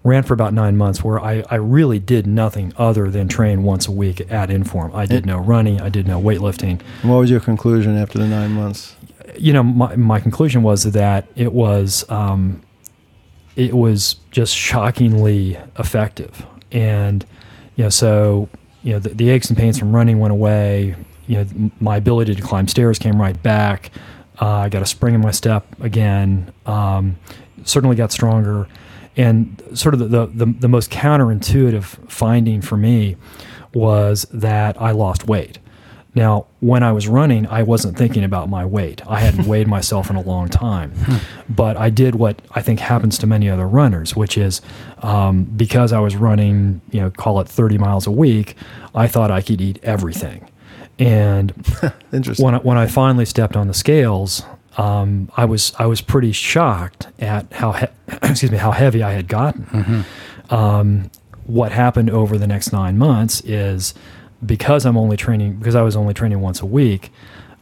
ran 0.05 0.23
for 0.23 0.33
about 0.33 0.53
nine 0.53 0.77
months, 0.77 1.03
where 1.03 1.19
I, 1.19 1.43
I 1.49 1.55
really 1.55 1.99
did 1.99 2.25
nothing 2.27 2.71
other 2.77 3.09
than 3.09 3.27
train 3.27 3.63
once 3.63 3.87
a 3.87 3.91
week 3.91 4.31
at 4.31 4.49
Inform. 4.49 4.95
I 4.95 5.05
did 5.05 5.25
no 5.25 5.37
running, 5.39 5.81
I 5.81 5.89
did 5.89 6.07
no 6.07 6.21
weightlifting. 6.21 6.79
And 7.01 7.11
what 7.11 7.17
was 7.17 7.29
your 7.29 7.41
conclusion 7.41 7.97
after 7.97 8.19
the 8.19 8.27
nine 8.27 8.51
months? 8.51 8.95
You 9.37 9.51
know, 9.51 9.63
my, 9.63 9.95
my 9.97 10.19
conclusion 10.21 10.63
was 10.63 10.83
that 10.83 11.27
it 11.35 11.51
was 11.51 12.09
um, 12.09 12.61
it 13.57 13.73
was 13.73 14.15
just 14.31 14.55
shockingly 14.55 15.57
effective, 15.77 16.45
and 16.71 17.25
you 17.75 17.83
know, 17.83 17.89
so 17.89 18.47
you 18.83 18.93
know, 18.93 18.99
the, 18.99 19.09
the 19.09 19.29
aches 19.31 19.49
and 19.49 19.57
pains 19.57 19.79
from 19.79 19.93
running 19.93 20.19
went 20.19 20.31
away. 20.31 20.95
You 21.27 21.43
know, 21.43 21.71
my 21.79 21.97
ability 21.97 22.35
to 22.35 22.41
climb 22.41 22.67
stairs 22.67 22.99
came 22.99 23.19
right 23.19 23.41
back. 23.41 23.89
Uh, 24.39 24.47
I 24.47 24.69
got 24.69 24.83
a 24.83 24.85
spring 24.85 25.15
in 25.15 25.21
my 25.21 25.31
step 25.31 25.65
again. 25.81 26.53
Um, 26.67 27.17
certainly 27.63 27.95
got 27.95 28.11
stronger, 28.11 28.67
and 29.17 29.61
sort 29.73 29.93
of 29.93 29.99
the, 30.11 30.25
the 30.27 30.45
the 30.45 30.67
most 30.67 30.91
counterintuitive 30.91 32.09
finding 32.09 32.61
for 32.61 32.77
me 32.77 33.17
was 33.73 34.25
that 34.31 34.81
I 34.81 34.91
lost 34.91 35.27
weight. 35.27 35.59
Now, 36.15 36.45
when 36.61 36.81
I 36.81 36.93
was 36.93 37.09
running, 37.09 37.45
I 37.47 37.63
wasn't 37.63 37.97
thinking 37.97 38.23
about 38.23 38.47
my 38.49 38.65
weight. 38.65 39.05
I 39.05 39.19
hadn't 39.19 39.47
weighed 39.49 39.67
myself 39.67 40.09
in 40.09 40.15
a 40.15 40.21
long 40.21 40.47
time. 40.47 40.93
But 41.49 41.75
I 41.75 41.89
did 41.89 42.15
what 42.15 42.41
I 42.51 42.61
think 42.61 42.79
happens 42.79 43.17
to 43.17 43.27
many 43.27 43.49
other 43.49 43.67
runners, 43.67 44.15
which 44.15 44.37
is 44.37 44.61
um, 44.99 45.43
because 45.43 45.91
I 45.91 45.99
was 45.99 46.15
running, 46.15 46.79
you 46.91 47.01
know, 47.01 47.11
call 47.11 47.41
it 47.41 47.49
30 47.49 47.77
miles 47.77 48.07
a 48.07 48.11
week, 48.11 48.55
I 48.95 49.07
thought 49.07 49.29
I 49.29 49.41
could 49.41 49.59
eat 49.59 49.77
everything. 49.83 50.49
And 50.97 51.53
Interesting. 52.13 52.45
when 52.45 52.55
I, 52.55 52.59
when 52.59 52.77
I 52.77 52.87
finally 52.87 53.25
stepped 53.25 53.57
on 53.57 53.67
the 53.67 53.73
scales, 53.73 54.43
um, 54.77 55.29
I 55.37 55.45
was 55.45 55.73
I 55.79 55.85
was 55.85 56.01
pretty 56.01 56.31
shocked 56.31 57.07
at 57.19 57.51
how 57.53 57.71
he- 57.73 57.87
excuse 58.23 58.51
me 58.51 58.57
how 58.57 58.71
heavy 58.71 59.03
I 59.03 59.11
had 59.11 59.27
gotten. 59.27 60.05
Um, 60.49 61.11
what 61.45 61.71
happened 61.71 62.09
over 62.09 62.37
the 62.37 62.47
next 62.47 62.71
nine 62.73 62.97
months 62.97 63.41
is 63.41 63.93
because 64.45 64.85
I'm 64.85 64.97
only 64.97 65.17
training 65.17 65.55
because 65.57 65.75
I 65.75 65.81
was 65.81 65.95
only 65.95 66.13
training 66.13 66.41
once 66.41 66.61
a 66.61 66.65
week. 66.65 67.11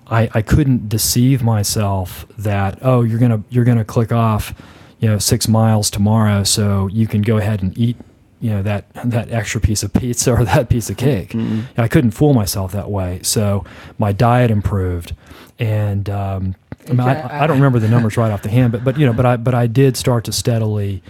I, 0.07 0.29
I 0.33 0.41
couldn't 0.41 0.89
deceive 0.89 1.43
myself 1.43 2.25
that 2.37 2.79
oh 2.81 3.01
you're 3.03 3.19
gonna 3.19 3.43
you're 3.49 3.63
gonna 3.63 3.85
click 3.85 4.11
off 4.11 4.53
you 4.99 5.07
know 5.09 5.17
six 5.17 5.47
miles 5.47 5.89
tomorrow 5.89 6.43
so 6.43 6.87
you 6.87 7.07
can 7.07 7.21
go 7.21 7.37
ahead 7.37 7.61
and 7.61 7.77
eat 7.77 7.95
you 8.41 8.49
know 8.49 8.61
that 8.63 8.85
that 9.05 9.31
extra 9.31 9.61
piece 9.61 9.81
of 9.83 9.93
pizza 9.93 10.33
or 10.33 10.43
that 10.53 10.67
piece 10.69 10.89
of 10.89 10.97
cake. 10.97 11.33
I 11.77 11.87
couldn't 11.87 12.11
fool 12.11 12.33
myself 12.33 12.73
that 12.73 12.89
way. 12.89 13.19
So 13.23 13.63
my 13.97 14.11
diet 14.11 14.51
improved, 14.51 15.15
and 15.59 16.09
um, 16.09 16.55
I, 16.87 16.91
mean, 16.91 16.99
I, 17.01 17.43
I 17.43 17.47
don't 17.47 17.57
remember 17.57 17.79
the 17.79 17.87
numbers 17.87 18.17
right 18.17 18.31
off 18.31 18.41
the 18.41 18.49
hand, 18.49 18.71
but 18.71 18.83
but 18.83 18.97
you 18.97 19.05
know, 19.05 19.13
but 19.13 19.25
I 19.25 19.37
but 19.37 19.53
I 19.53 19.67
did 19.67 19.95
start 19.97 20.23
to 20.25 20.31
steadily 20.31 21.01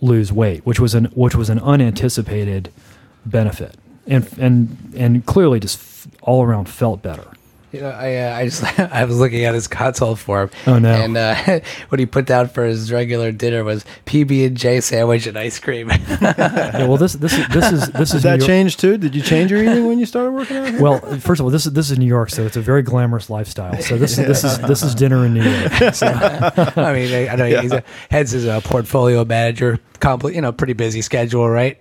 lose 0.00 0.32
weight, 0.32 0.66
which 0.66 0.80
was 0.80 0.94
an 0.94 1.06
which 1.14 1.34
was 1.34 1.48
an 1.48 1.58
unanticipated 1.60 2.70
benefit, 3.24 3.76
and 4.06 4.28
and 4.38 4.94
and 4.96 5.26
clearly 5.26 5.60
just 5.60 6.08
all 6.22 6.42
around 6.44 6.68
felt 6.68 7.02
better. 7.02 7.26
You 7.72 7.80
know, 7.80 7.88
I 7.90 8.16
uh, 8.16 8.36
I 8.36 8.44
just 8.44 8.62
I 8.80 9.04
was 9.06 9.18
looking 9.18 9.44
at 9.44 9.54
his 9.54 9.66
console 9.66 10.14
form. 10.14 10.50
Oh, 10.66 10.78
no. 10.78 10.90
And 10.92 11.16
uh, 11.16 11.34
what 11.88 11.98
he 11.98 12.04
put 12.06 12.26
down 12.26 12.48
for 12.48 12.64
his 12.64 12.92
regular 12.92 13.32
dinner 13.32 13.64
was 13.64 13.84
PB 14.04 14.46
and 14.46 14.56
J 14.56 14.80
sandwich 14.82 15.26
and 15.26 15.38
ice 15.38 15.58
cream. 15.58 15.90
Yeah, 16.22 16.86
well, 16.86 16.96
this 16.98 17.14
this 17.14 17.32
is 17.36 17.48
this 17.48 17.72
is 17.72 17.90
this 17.92 18.10
Did 18.10 18.16
is 18.16 18.22
that 18.24 18.32
New 18.38 18.44
York- 18.44 18.46
change 18.46 18.76
too? 18.76 18.96
Did 18.98 19.14
you 19.14 19.22
change 19.22 19.50
your 19.50 19.62
eating 19.62 19.86
when 19.86 19.98
you 19.98 20.06
started 20.06 20.32
working 20.32 20.56
out? 20.58 20.68
here? 20.68 20.80
Well, 20.82 20.98
first 21.18 21.40
of 21.40 21.46
all, 21.46 21.50
this 21.50 21.66
is 21.66 21.72
this 21.72 21.90
is 21.90 21.98
New 21.98 22.06
York, 22.06 22.30
so 22.30 22.44
it's 22.44 22.56
a 22.56 22.60
very 22.60 22.82
glamorous 22.82 23.28
lifestyle. 23.30 23.80
So 23.82 23.96
this 23.96 24.18
is 24.18 24.26
this 24.26 24.44
is 24.44 24.58
this 24.60 24.82
is 24.82 24.94
dinner 24.94 25.24
in 25.24 25.34
New 25.34 25.42
York. 25.42 25.94
So, 25.94 26.06
I 26.06 26.92
mean, 26.94 27.12
I, 27.14 27.28
I 27.28 27.36
know 27.36 27.60
he's 27.60 27.72
a, 27.72 27.82
heads 28.10 28.34
is 28.34 28.44
a 28.46 28.60
portfolio 28.62 29.24
manager, 29.24 29.78
compl- 30.00 30.34
you 30.34 30.40
know, 30.40 30.52
pretty 30.52 30.74
busy 30.74 31.00
schedule, 31.02 31.48
right? 31.48 31.80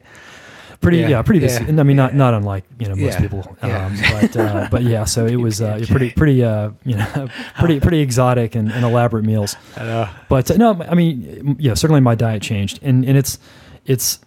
Pretty 0.81 0.97
Yeah, 0.97 1.07
yeah, 1.09 1.21
pretty 1.21 1.45
yeah, 1.45 1.63
And 1.63 1.79
I 1.79 1.83
mean, 1.83 1.95
not 1.95 2.13
not 2.13 2.33
unlike 2.33 2.65
you 2.79 2.89
know 2.89 2.95
most 2.95 3.19
people. 3.19 3.55
Um, 3.61 3.97
but 4.11 4.37
uh, 4.37 4.67
but 4.69 4.83
yeah, 4.83 5.05
so 5.05 5.25
it 5.25 5.35
was 5.47 5.61
uh, 5.61 5.83
pretty 5.87 6.11
pretty 6.11 6.43
uh, 6.43 6.71
you 6.83 6.97
know 6.97 7.29
pretty 7.59 7.79
pretty 7.79 7.99
exotic 7.99 8.55
and, 8.55 8.71
and 8.71 8.83
elaborate 8.83 9.23
meals. 9.23 9.55
I 9.77 9.83
know. 9.83 10.09
But 10.27 10.51
uh, 10.51 10.57
no, 10.57 10.81
I 10.83 10.95
mean, 10.95 11.55
yeah, 11.59 11.75
certainly 11.75 12.01
my 12.01 12.15
diet 12.15 12.41
changed, 12.41 12.79
and 12.81 13.05
and 13.05 13.17
it's 13.17 13.39
it's, 13.85 14.19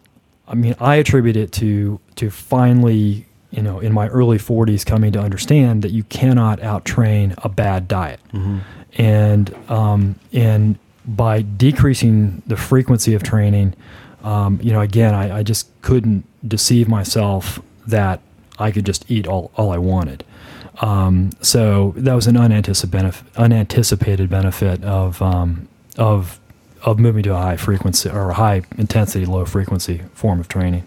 I 0.49 0.55
mean, 0.55 0.75
I 0.81 0.97
attribute 0.97 1.37
it 1.37 1.53
to 1.53 2.01
to 2.17 2.31
finally, 2.31 3.27
you 3.51 3.63
know, 3.63 3.81
in 3.81 3.93
my 3.93 4.09
early 4.09 4.39
40s, 4.39 4.85
coming 4.87 5.13
to 5.13 5.21
understand 5.21 5.83
that 5.83 5.91
you 5.91 6.05
cannot 6.05 6.63
out 6.63 6.85
train 6.85 7.35
a 7.39 7.49
bad 7.49 7.89
diet, 7.89 8.21
and 8.95 9.55
um, 9.69 10.15
and 10.33 10.79
by 11.07 11.43
decreasing 11.43 12.43
the 12.47 12.57
frequency 12.57 13.15
of 13.15 13.23
training, 13.23 13.75
um, 14.25 14.59
you 14.63 14.73
know, 14.73 14.81
again, 14.81 15.15
I, 15.15 15.39
I 15.39 15.43
just 15.45 15.69
couldn't 15.83 16.25
deceive 16.47 16.89
myself 16.89 17.61
that 17.87 18.21
I 18.59 18.71
could 18.73 18.87
just 18.87 19.09
eat 19.11 19.27
all, 19.29 19.51
all 19.57 19.71
I 19.71 19.79
wanted. 19.79 20.25
Um, 20.81 21.31
so 21.41 21.93
that 21.97 22.15
was 22.15 22.27
an 22.27 22.37
unanticipated 22.37 22.91
benefit, 22.91 23.37
unanticipated 23.37 24.29
benefit 24.31 24.83
of 24.83 25.23
um, 25.23 25.69
of 25.97 26.41
of 26.83 26.99
moving 26.99 27.23
to 27.23 27.31
a 27.35 27.39
high 27.39 27.57
frequency 27.57 28.11
or 28.11 28.31
a 28.31 28.35
high 28.35 28.63
intensity, 28.77 29.25
low 29.25 29.45
frequency 29.45 30.03
form 30.15 30.41
of 30.41 30.49
training. 30.49 30.83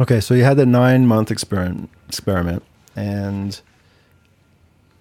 Okay, 0.00 0.20
so 0.20 0.34
you 0.34 0.44
had 0.44 0.56
the 0.56 0.66
nine 0.66 1.06
month 1.06 1.30
experiment, 1.32 1.90
experiment, 2.08 2.62
and 2.94 3.60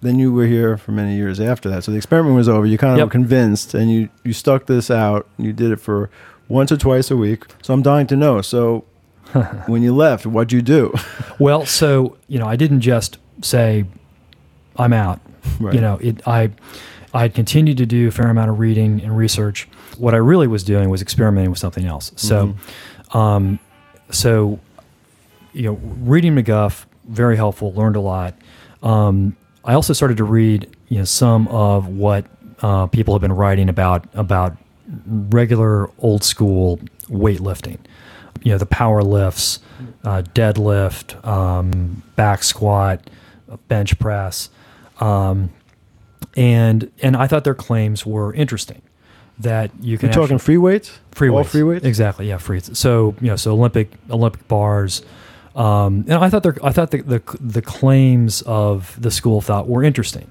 then 0.01 0.19
you 0.19 0.33
were 0.33 0.45
here 0.47 0.77
for 0.77 0.91
many 0.91 1.15
years 1.15 1.39
after 1.39 1.69
that. 1.69 1.83
So 1.83 1.91
the 1.91 1.97
experiment 1.97 2.35
was 2.35 2.49
over. 2.49 2.65
You 2.65 2.77
kind 2.77 2.93
of 2.93 2.97
Yep. 2.99 3.07
were 3.07 3.11
convinced, 3.11 3.73
and 3.73 3.91
you 3.91 4.09
you 4.23 4.33
stuck 4.33 4.65
this 4.65 4.89
out. 4.91 5.27
And 5.37 5.45
you 5.47 5.53
did 5.53 5.71
it 5.71 5.79
for 5.79 6.09
once 6.47 6.71
or 6.71 6.77
twice 6.77 7.09
a 7.12 7.17
week. 7.17 7.45
So 7.62 7.73
I'm 7.73 7.81
dying 7.81 8.07
to 8.07 8.15
know. 8.15 8.41
So 8.41 8.85
when 9.67 9.81
you 9.81 9.95
left, 9.95 10.25
what'd 10.25 10.51
you 10.51 10.62
do? 10.62 10.93
Well, 11.39 11.65
so 11.65 12.17
you 12.27 12.39
know, 12.39 12.45
I 12.45 12.55
didn't 12.55 12.81
just 12.81 13.17
say 13.41 13.85
I'm 14.77 14.93
out. 14.93 15.19
Right. 15.59 15.75
You 15.75 15.81
know, 15.81 15.97
it 16.01 16.25
I 16.27 16.51
I 17.13 17.23
had 17.23 17.33
continued 17.33 17.77
to 17.77 17.85
do 17.85 18.07
a 18.07 18.12
fair 18.12 18.27
amount 18.27 18.50
of 18.50 18.59
reading 18.59 19.01
and 19.01 19.15
research. 19.15 19.67
What 19.97 20.13
I 20.13 20.17
really 20.17 20.47
was 20.47 20.63
doing 20.63 20.89
was 20.89 21.01
experimenting 21.01 21.51
with 21.51 21.59
something 21.59 21.85
else. 21.85 22.12
So, 22.15 22.55
um, 23.13 23.59
so 24.09 24.59
you 25.53 25.63
know, 25.63 25.73
reading 26.01 26.35
McGuff 26.35 26.85
very 27.07 27.35
helpful. 27.35 27.73
Learned 27.73 27.95
a 27.95 28.01
lot. 28.01 28.35
Um, 28.81 29.35
I 29.63 29.73
also 29.73 29.93
started 29.93 30.17
to 30.17 30.23
read 30.23 30.75
you 30.89 31.00
know 31.00 31.05
some 31.05 31.47
of 31.50 31.88
what 31.88 32.25
uh, 32.62 32.88
people 32.88 33.13
have 33.13 33.21
been 33.21 33.33
writing 33.33 33.69
about 33.69 34.07
about 34.13 34.57
regular 35.05 35.89
old 35.99 36.23
school 36.23 36.79
weightlifting. 37.09 37.77
You 38.41 38.51
know, 38.53 38.57
the 38.57 38.65
power 38.65 39.01
lifts, 39.03 39.59
uh, 40.03 40.23
deadlift, 40.33 41.25
um, 41.25 42.03
back 42.15 42.43
squat, 42.43 43.09
bench 43.69 43.97
press, 43.99 44.49
um, 44.99 45.49
and 46.35 46.91
and 47.01 47.15
I 47.15 47.27
thought 47.27 47.43
their 47.43 47.53
claims 47.55 48.05
were 48.05 48.33
interesting. 48.33 48.81
That 49.39 49.71
you 49.79 49.97
can 49.97 50.09
You're 50.09 50.13
talking 50.21 50.37
free 50.37 50.57
weights, 50.57 50.99
free 51.11 51.29
All 51.29 51.37
weights. 51.37 51.49
free 51.51 51.63
weights. 51.63 51.85
Exactly. 51.85 52.27
Yeah, 52.27 52.37
free. 52.37 52.59
So 52.59 53.15
you 53.19 53.27
know, 53.27 53.35
so 53.35 53.51
Olympic 53.53 53.91
Olympic 54.09 54.47
bars. 54.47 55.01
Um, 55.55 56.05
and 56.07 56.13
I 56.13 56.29
thought 56.29 56.41
they're- 56.43 56.57
I 56.63 56.71
thought 56.71 56.89
the, 56.91 57.01
the 57.01 57.21
the 57.39 57.61
claims 57.61 58.41
of 58.43 58.99
the 58.99 59.11
school 59.11 59.37
of 59.39 59.45
thought 59.45 59.67
were 59.67 59.83
interesting. 59.83 60.27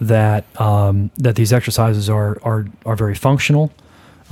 That 0.00 0.44
um, 0.60 1.10
that 1.18 1.36
these 1.36 1.52
exercises 1.52 2.08
are 2.10 2.38
are 2.42 2.66
are 2.84 2.96
very 2.96 3.14
functional. 3.14 3.70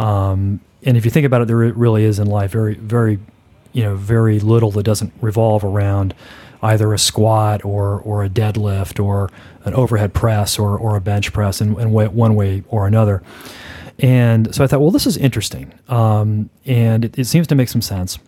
Um, 0.02 0.61
and 0.85 0.97
if 0.97 1.04
you 1.04 1.11
think 1.11 1.26
about 1.26 1.42
it, 1.42 1.49
there 1.49 1.56
really 1.56 2.04
is 2.04 2.18
in 2.18 2.26
life 2.26 2.50
very 2.50 2.75
very 2.75 3.18
you 3.73 3.82
know 3.82 3.94
very 3.94 4.40
little 4.40 4.71
that 4.73 4.82
doesn't 4.82 5.12
revolve 5.21 5.64
around 5.64 6.14
either 6.62 6.92
a 6.92 6.99
squat 6.99 7.64
or 7.64 8.00
or 8.00 8.25
a 8.25 8.28
deadlift 8.28 9.02
or 9.02 9.30
an 9.64 9.75
overhead 9.75 10.12
press 10.14 10.59
or 10.59 10.76
or 10.76 10.97
a 10.97 11.00
bench 11.00 11.32
press 11.32 11.61
in, 11.61 11.78
in 11.80 11.92
way, 11.92 12.09
one 12.09 12.35
way 12.35 12.62
or 12.68 12.87
another. 12.87 13.23
And 13.99 14.54
so 14.54 14.64
I 14.64 14.66
thought, 14.66 14.80
well, 14.80 14.90
this 14.90 15.06
is 15.06 15.16
interesting, 15.16 15.73
um, 15.88 16.50
and 16.64 17.04
it, 17.04 17.18
it 17.18 17.25
seems 17.26 17.47
to 17.49 17.54
make 17.54 17.68
some 17.68 17.82
sense. 17.82 18.18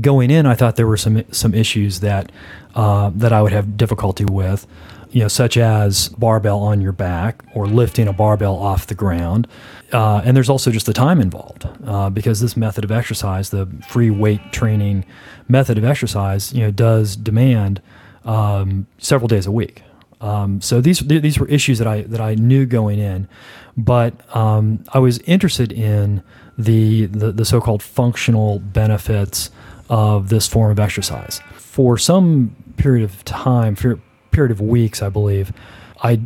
Going 0.00 0.30
in, 0.30 0.44
I 0.44 0.54
thought 0.54 0.76
there 0.76 0.86
were 0.86 0.96
some 0.96 1.24
some 1.32 1.54
issues 1.54 2.00
that 2.00 2.30
uh, 2.74 3.10
that 3.14 3.32
I 3.32 3.42
would 3.42 3.52
have 3.52 3.76
difficulty 3.76 4.24
with, 4.24 4.66
you 5.10 5.20
know, 5.20 5.28
such 5.28 5.56
as 5.56 6.08
barbell 6.10 6.60
on 6.60 6.80
your 6.80 6.92
back 6.92 7.42
or 7.54 7.66
lifting 7.66 8.08
a 8.08 8.12
barbell 8.12 8.56
off 8.56 8.86
the 8.86 8.94
ground. 8.94 9.46
Uh, 9.92 10.20
and 10.24 10.36
there's 10.36 10.50
also 10.50 10.70
just 10.70 10.86
the 10.86 10.92
time 10.92 11.20
involved 11.20 11.66
uh, 11.86 12.10
because 12.10 12.40
this 12.40 12.56
method 12.56 12.84
of 12.84 12.90
exercise, 12.90 13.50
the 13.50 13.66
free 13.88 14.10
weight 14.10 14.52
training 14.52 15.04
method 15.48 15.78
of 15.78 15.84
exercise, 15.84 16.52
you 16.52 16.60
know, 16.60 16.70
does 16.70 17.16
demand 17.16 17.80
um, 18.24 18.86
several 18.98 19.28
days 19.28 19.46
a 19.46 19.52
week. 19.52 19.82
Um, 20.20 20.60
so 20.60 20.80
these 20.80 20.98
these 20.98 21.38
were 21.38 21.46
issues 21.46 21.78
that 21.78 21.86
I 21.86 22.02
that 22.02 22.20
I 22.20 22.34
knew 22.34 22.66
going 22.66 22.98
in, 22.98 23.28
but 23.76 24.14
um, 24.36 24.82
I 24.92 24.98
was 24.98 25.18
interested 25.20 25.72
in 25.72 26.24
the, 26.58 27.06
the 27.06 27.30
the 27.30 27.44
so-called 27.44 27.84
functional 27.84 28.58
benefits 28.58 29.50
of 29.88 30.28
this 30.28 30.48
form 30.48 30.72
of 30.72 30.80
exercise. 30.80 31.40
For 31.54 31.96
some 31.98 32.56
period 32.76 33.04
of 33.04 33.24
time, 33.24 33.76
for 33.76 34.00
period 34.38 34.52
of 34.52 34.60
weeks, 34.60 35.02
I 35.02 35.08
believe, 35.08 35.52
I 36.00 36.20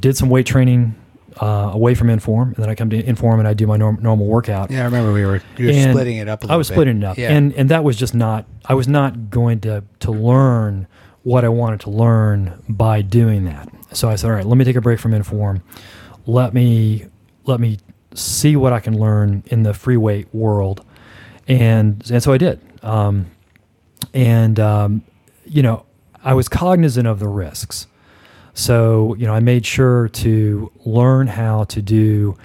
did 0.00 0.18
some 0.18 0.28
weight 0.28 0.44
training 0.44 0.94
uh, 1.40 1.70
away 1.72 1.94
from 1.94 2.10
Inform, 2.10 2.48
and 2.48 2.56
then 2.56 2.68
I 2.68 2.74
come 2.74 2.90
to 2.90 3.02
Inform 3.08 3.38
and 3.38 3.48
I 3.48 3.54
do 3.54 3.66
my 3.66 3.78
norm, 3.78 3.98
normal 4.02 4.26
workout. 4.26 4.70
Yeah, 4.70 4.82
I 4.82 4.84
remember 4.84 5.14
we 5.14 5.24
were 5.24 5.40
were 5.58 5.72
splitting 5.72 6.18
it 6.18 6.28
up. 6.28 6.44
I 6.48 6.56
was 6.56 6.68
bit. 6.68 6.74
splitting 6.74 6.98
it 6.98 7.04
up, 7.04 7.16
Yeah. 7.16 7.32
and 7.32 7.54
and 7.54 7.70
that 7.70 7.82
was 7.82 7.96
just 7.96 8.14
not. 8.14 8.44
I 8.66 8.74
was 8.74 8.86
not 8.86 9.30
going 9.30 9.60
to 9.60 9.82
to 10.00 10.10
learn 10.10 10.86
what 11.22 11.42
I 11.42 11.48
wanted 11.48 11.80
to 11.80 11.90
learn 11.90 12.62
by 12.68 13.00
doing 13.00 13.46
that. 13.46 13.66
So 13.92 14.10
I 14.10 14.16
said, 14.16 14.28
all 14.28 14.36
right, 14.36 14.44
let 14.46 14.58
me 14.58 14.64
take 14.66 14.76
a 14.76 14.82
break 14.82 15.00
from 15.00 15.14
Inform. 15.14 15.62
Let 16.26 16.52
me 16.52 17.06
let 17.46 17.60
me 17.60 17.78
see 18.14 18.56
what 18.56 18.74
I 18.74 18.80
can 18.80 19.00
learn 19.00 19.42
in 19.46 19.62
the 19.62 19.72
free 19.72 19.96
weight 19.96 20.28
world, 20.34 20.84
and 21.48 22.04
and 22.10 22.22
so 22.22 22.30
I 22.34 22.38
did. 22.38 22.60
Um, 22.82 23.26
and 24.12 24.60
um, 24.60 25.02
you 25.46 25.62
know, 25.62 25.86
I 26.24 26.34
was 26.34 26.48
cognizant 26.48 27.06
of 27.06 27.18
the 27.20 27.28
risks. 27.28 27.86
So, 28.54 29.14
you 29.14 29.26
know, 29.26 29.34
I 29.34 29.40
made 29.40 29.66
sure 29.66 30.08
to 30.08 30.70
learn 30.84 31.26
how 31.26 31.64
to 31.64 31.82
do 31.82 32.36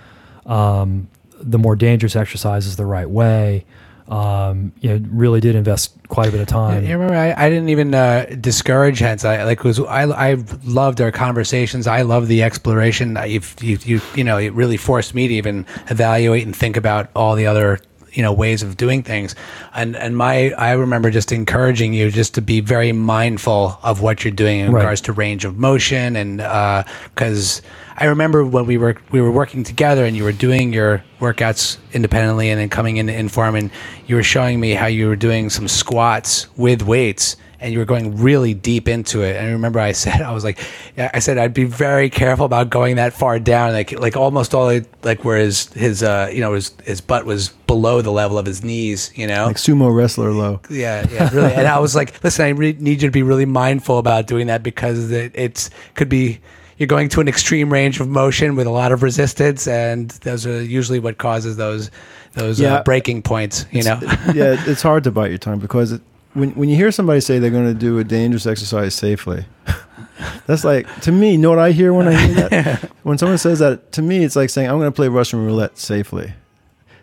um, 0.46 1.08
the 1.40 1.58
more 1.58 1.76
dangerous 1.76 2.16
exercises 2.16 2.76
the 2.76 2.86
right 2.86 3.10
way. 3.10 3.66
Um, 4.08 4.72
you 4.82 4.90
know, 4.98 5.08
really 5.12 5.40
did 5.40 5.54
invest 5.54 5.94
quite 6.08 6.30
a 6.30 6.32
bit 6.32 6.42
of 6.42 6.48
time. 6.48 6.84
You 6.84 6.94
remember, 6.98 7.14
I, 7.14 7.32
I 7.46 7.48
didn't 7.48 7.70
even 7.70 7.94
uh, 7.94 8.26
discourage 8.42 8.98
hence. 8.98 9.24
I 9.24 9.44
like 9.44 9.64
was 9.64 9.80
I 9.80 10.06
I 10.32 10.38
loved 10.64 11.00
our 11.00 11.12
conversations. 11.12 11.86
I 11.86 12.02
love 12.02 12.28
the 12.28 12.42
exploration. 12.42 13.18
I- 13.18 13.26
you, 13.26 13.42
you 13.62 14.02
you 14.16 14.24
know, 14.24 14.40
it 14.40 14.52
really 14.54 14.78
forced 14.78 15.14
me 15.14 15.28
to 15.28 15.34
even 15.36 15.68
evaluate 15.92 16.44
and 16.44 16.56
think 16.56 16.76
about 16.76 17.12
all 17.16 17.36
the 17.36 17.46
other 17.46 17.80
you 18.20 18.24
know 18.26 18.34
ways 18.34 18.62
of 18.64 18.76
doing 18.76 19.02
things. 19.02 19.34
And 19.74 19.96
and 19.96 20.18
my 20.18 20.52
I 20.58 20.72
remember 20.74 21.10
just 21.10 21.32
encouraging 21.32 21.94
you 21.94 22.12
just 22.12 22.34
to 22.36 22.42
be 22.42 22.60
very 22.60 22.92
mindful 22.92 23.80
of 23.82 24.02
what 24.02 24.26
you're 24.26 24.34
doing 24.34 24.60
in 24.60 24.74
Right. 24.74 24.82
regards 24.82 25.00
to 25.02 25.14
range 25.14 25.46
of 25.46 25.58
motion 25.58 26.18
and 26.18 26.42
uh, 26.42 26.84
because 27.16 27.62
I 27.96 28.06
remember 28.08 28.44
when 28.44 28.66
we 28.66 28.78
were 28.78 28.98
we 29.12 29.22
were 29.22 29.32
working 29.32 29.64
together 29.64 30.04
and 30.04 30.18
you 30.18 30.26
were 30.26 30.34
doing 30.34 30.74
your 30.74 31.02
workouts 31.22 31.78
independently 31.94 32.50
and 32.50 32.60
then 32.60 32.68
coming 32.68 32.98
into 32.98 33.14
Inform 33.14 33.56
and 33.56 33.72
you 34.06 34.16
were 34.18 34.24
showing 34.36 34.60
me 34.60 34.72
how 34.74 34.88
you 34.88 35.08
were 35.08 35.16
doing 35.16 35.50
some 35.50 35.70
squats 35.70 36.48
with 36.58 36.82
weights 36.84 37.38
and 37.62 37.74
you 37.74 37.80
were 37.80 37.86
going 37.86 38.18
really 38.18 38.54
deep 38.54 38.88
into 38.88 39.22
it. 39.22 39.36
And 39.36 39.48
I 39.48 39.52
remember 39.52 39.80
I 39.80 39.92
said 40.04 40.22
I 40.22 40.32
was 40.34 40.44
like 40.44 40.60
I 40.98 41.20
said 41.20 41.38
I'd 41.38 41.54
be 41.54 41.66
very 41.66 42.10
careful 42.10 42.46
about 42.46 42.70
going 42.70 42.96
that 42.98 43.14
far 43.14 43.40
down 43.40 43.74
like 43.74 43.92
like 44.00 44.16
almost 44.16 44.54
all 44.54 44.68
the- 44.70 44.86
like 45.04 45.24
where 45.26 45.38
his 45.38 45.72
his 45.74 46.04
uh 46.04 46.30
you 46.34 46.42
know 46.42 46.54
his 46.54 46.72
his 46.86 47.02
butt 47.02 47.26
was 47.26 47.50
below 47.68 48.02
the 48.02 48.12
level 48.12 48.38
of 48.38 48.46
his 48.46 48.64
knees, 48.64 49.12
you 49.16 49.28
know. 49.28 49.46
Like 49.46 49.58
sumo 49.58 49.96
wrestler 49.96 50.32
low. 50.32 50.60
Yeah, 50.70 51.06
yeah, 51.12 51.30
really. 51.34 51.54
and 51.54 51.68
I 51.68 51.80
was 51.80 51.96
like, 51.96 52.24
listen, 52.24 52.46
I 52.46 52.50
re- 52.50 52.76
need 52.80 53.02
you 53.02 53.08
to 53.08 53.12
be 53.12 53.22
really 53.24 53.46
mindful 53.46 54.00
about 54.00 54.26
doing 54.28 54.48
that 54.48 54.64
because 54.64 55.12
it 55.12 55.32
it's 55.36 55.70
could 55.94 56.10
be, 56.10 56.40
you're 56.80 56.88
going 56.88 57.10
to 57.10 57.22
an 57.22 57.28
extreme 57.28 57.72
range 57.72 58.00
of 58.00 58.08
motion 58.08 58.56
with 58.56 58.66
a 58.66 58.72
lot 58.72 58.92
of 58.92 59.04
resistance, 59.04 59.68
and 59.68 60.10
those 60.22 60.48
are 60.48 60.64
usually 60.64 61.00
what 61.00 61.18
causes 61.20 61.58
those 61.58 61.92
those 62.34 62.60
Yeah. 62.60 62.76
uh, 62.76 62.84
breaking 62.84 63.22
points. 63.22 63.66
You 63.72 63.84
know, 63.84 64.00
yeah, 64.34 64.56
it's 64.66 64.82
hard 64.82 65.04
to 65.04 65.12
bite 65.12 65.30
your 65.30 65.38
tongue 65.38 65.60
because 65.60 65.92
it, 65.92 66.02
when 66.34 66.52
when 66.52 66.70
you 66.70 66.76
hear 66.76 66.92
somebody 66.92 67.20
say 67.22 67.40
they're 67.40 67.50
going 67.50 67.68
to 67.74 67.80
do 67.80 68.00
a 68.00 68.04
dangerous 68.04 68.46
exercise 68.46 68.94
safely, 68.96 69.46
that's 70.46 70.64
like 70.64 70.88
to 71.02 71.12
me. 71.12 71.34
You 71.34 71.38
know 71.38 71.50
what 71.50 71.60
I 71.60 71.72
hear 71.72 71.94
when 71.94 72.08
I 72.08 72.14
hear 72.28 72.50
that? 72.50 72.84
when 73.04 73.18
someone 73.18 73.38
says 73.38 73.60
that 73.60 73.92
to 73.94 74.02
me, 74.02 74.24
it's 74.24 74.36
like 74.36 74.50
saying 74.50 74.70
I'm 74.70 74.78
going 74.78 74.92
to 74.92 74.96
play 74.96 75.08
Russian 75.08 75.44
roulette 75.46 75.78
safely. 75.78 76.34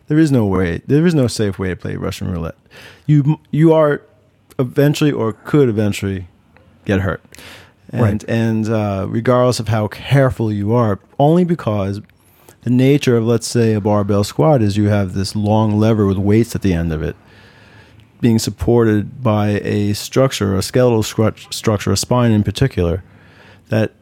There 0.09 0.18
is 0.18 0.30
no 0.30 0.47
way. 0.47 0.83
There 0.87 1.04
is 1.06 1.14
no 1.14 1.26
safe 1.26 1.59
way 1.59 1.71
to 1.71 1.76
play 1.76 1.97
Russian 1.97 2.30
roulette. 2.30 2.54
You 3.06 3.40
you 3.50 3.73
are 3.73 4.02
eventually 4.59 5.12
or 5.12 5.33
could 5.33 5.68
eventually 5.68 6.28
get 6.85 7.00
hurt, 7.00 7.23
and 7.90 8.00
Right. 8.02 8.25
and 8.28 8.68
uh, 8.68 9.06
regardless 9.09 9.59
of 9.61 9.68
how 9.68 9.88
careful 9.88 10.52
you 10.52 10.73
are, 10.73 11.00
only 11.18 11.42
because 11.45 12.00
the 12.62 12.71
nature 12.71 13.16
of 13.16 13.25
let's 13.25 13.47
say 13.47 13.75
a 13.75 13.80
barbell 13.80 14.23
squat 14.25 14.62
is 14.62 14.76
you 14.76 14.88
have 14.88 15.14
this 15.14 15.35
long 15.35 15.78
lever 15.78 16.06
with 16.06 16.18
weights 16.18 16.54
at 16.54 16.62
the 16.62 16.73
end 16.73 16.92
of 16.92 17.02
it 17.02 17.16
being 18.20 18.38
supported 18.38 19.23
by 19.23 19.61
a 19.61 19.92
structure, 19.92 20.56
a 20.56 20.62
skeletal 20.62 21.02
scru- 21.02 21.52
structure, 21.52 21.92
a 21.92 21.96
spine 21.96 22.32
in 22.32 22.42
particular, 22.42 23.02
that 23.68 23.92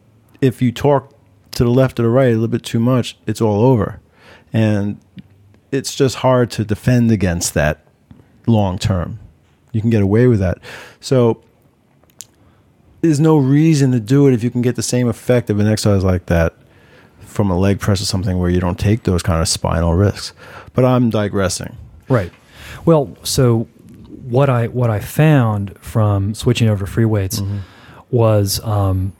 if 0.40 0.62
you 0.62 0.72
torque 0.72 1.10
to 1.52 1.64
the 1.64 1.70
left 1.70 1.98
or 1.98 2.04
the 2.04 2.08
right 2.08 2.28
a 2.28 2.32
little 2.32 2.48
bit 2.48 2.62
too 2.62 2.80
much, 2.80 3.16
it's 3.26 3.40
all 3.40 3.62
over. 3.62 4.00
And 4.52 5.00
it's 5.72 5.94
just 5.94 6.16
hard 6.16 6.50
to 6.52 6.64
defend 6.64 7.10
against 7.10 7.54
that 7.54 7.84
long 8.46 8.78
term. 8.78 9.18
You 9.72 9.80
can 9.80 9.90
get 9.90 10.02
away 10.02 10.26
with 10.26 10.38
that. 10.40 10.58
So 11.00 11.42
there's 13.00 13.20
no 13.20 13.36
reason 13.36 13.92
to 13.92 14.00
do 14.00 14.28
it 14.28 14.34
if 14.34 14.44
you 14.44 14.50
can 14.50 14.62
get 14.62 14.76
the 14.76 14.82
same 14.82 15.08
effect 15.08 15.50
of 15.50 15.58
an 15.58 15.66
exercise 15.66 16.04
like 16.04 16.26
that 16.26 16.54
from 17.20 17.50
a 17.50 17.58
leg 17.58 17.80
press 17.80 18.00
or 18.00 18.04
something 18.04 18.38
where 18.38 18.48
you 18.48 18.60
don't 18.60 18.78
take 18.78 19.02
those 19.02 19.22
kind 19.22 19.42
of 19.42 19.48
spinal 19.48 19.94
risks. 19.94 20.32
But 20.72 20.84
I'm 20.84 21.10
digressing. 21.10 21.76
Right. 22.08 22.32
Well, 22.84 23.16
so 23.24 23.66
what 24.28 24.48
I 24.48 24.68
what 24.68 24.90
I 24.90 25.00
found 25.00 25.78
from 25.78 26.34
switching 26.34 26.68
over 26.68 26.86
to 26.86 26.90
free 26.90 27.04
weights 27.04 27.42
was 28.10 28.60
um, 28.64 29.12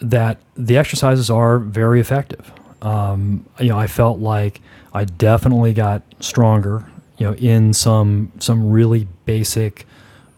that 0.00 0.38
the 0.56 0.76
exercises 0.76 1.30
are 1.30 1.58
very 1.58 2.00
effective. 2.00 2.52
Um, 2.82 3.46
you 3.58 3.68
know, 3.68 3.78
I 3.78 3.86
felt 3.86 4.18
like 4.20 4.60
I 4.92 5.04
definitely 5.04 5.72
got 5.72 6.02
stronger. 6.20 6.86
You 7.18 7.26
know, 7.26 7.34
in 7.34 7.72
some 7.72 8.30
some 8.38 8.70
really 8.70 9.08
basic 9.24 9.86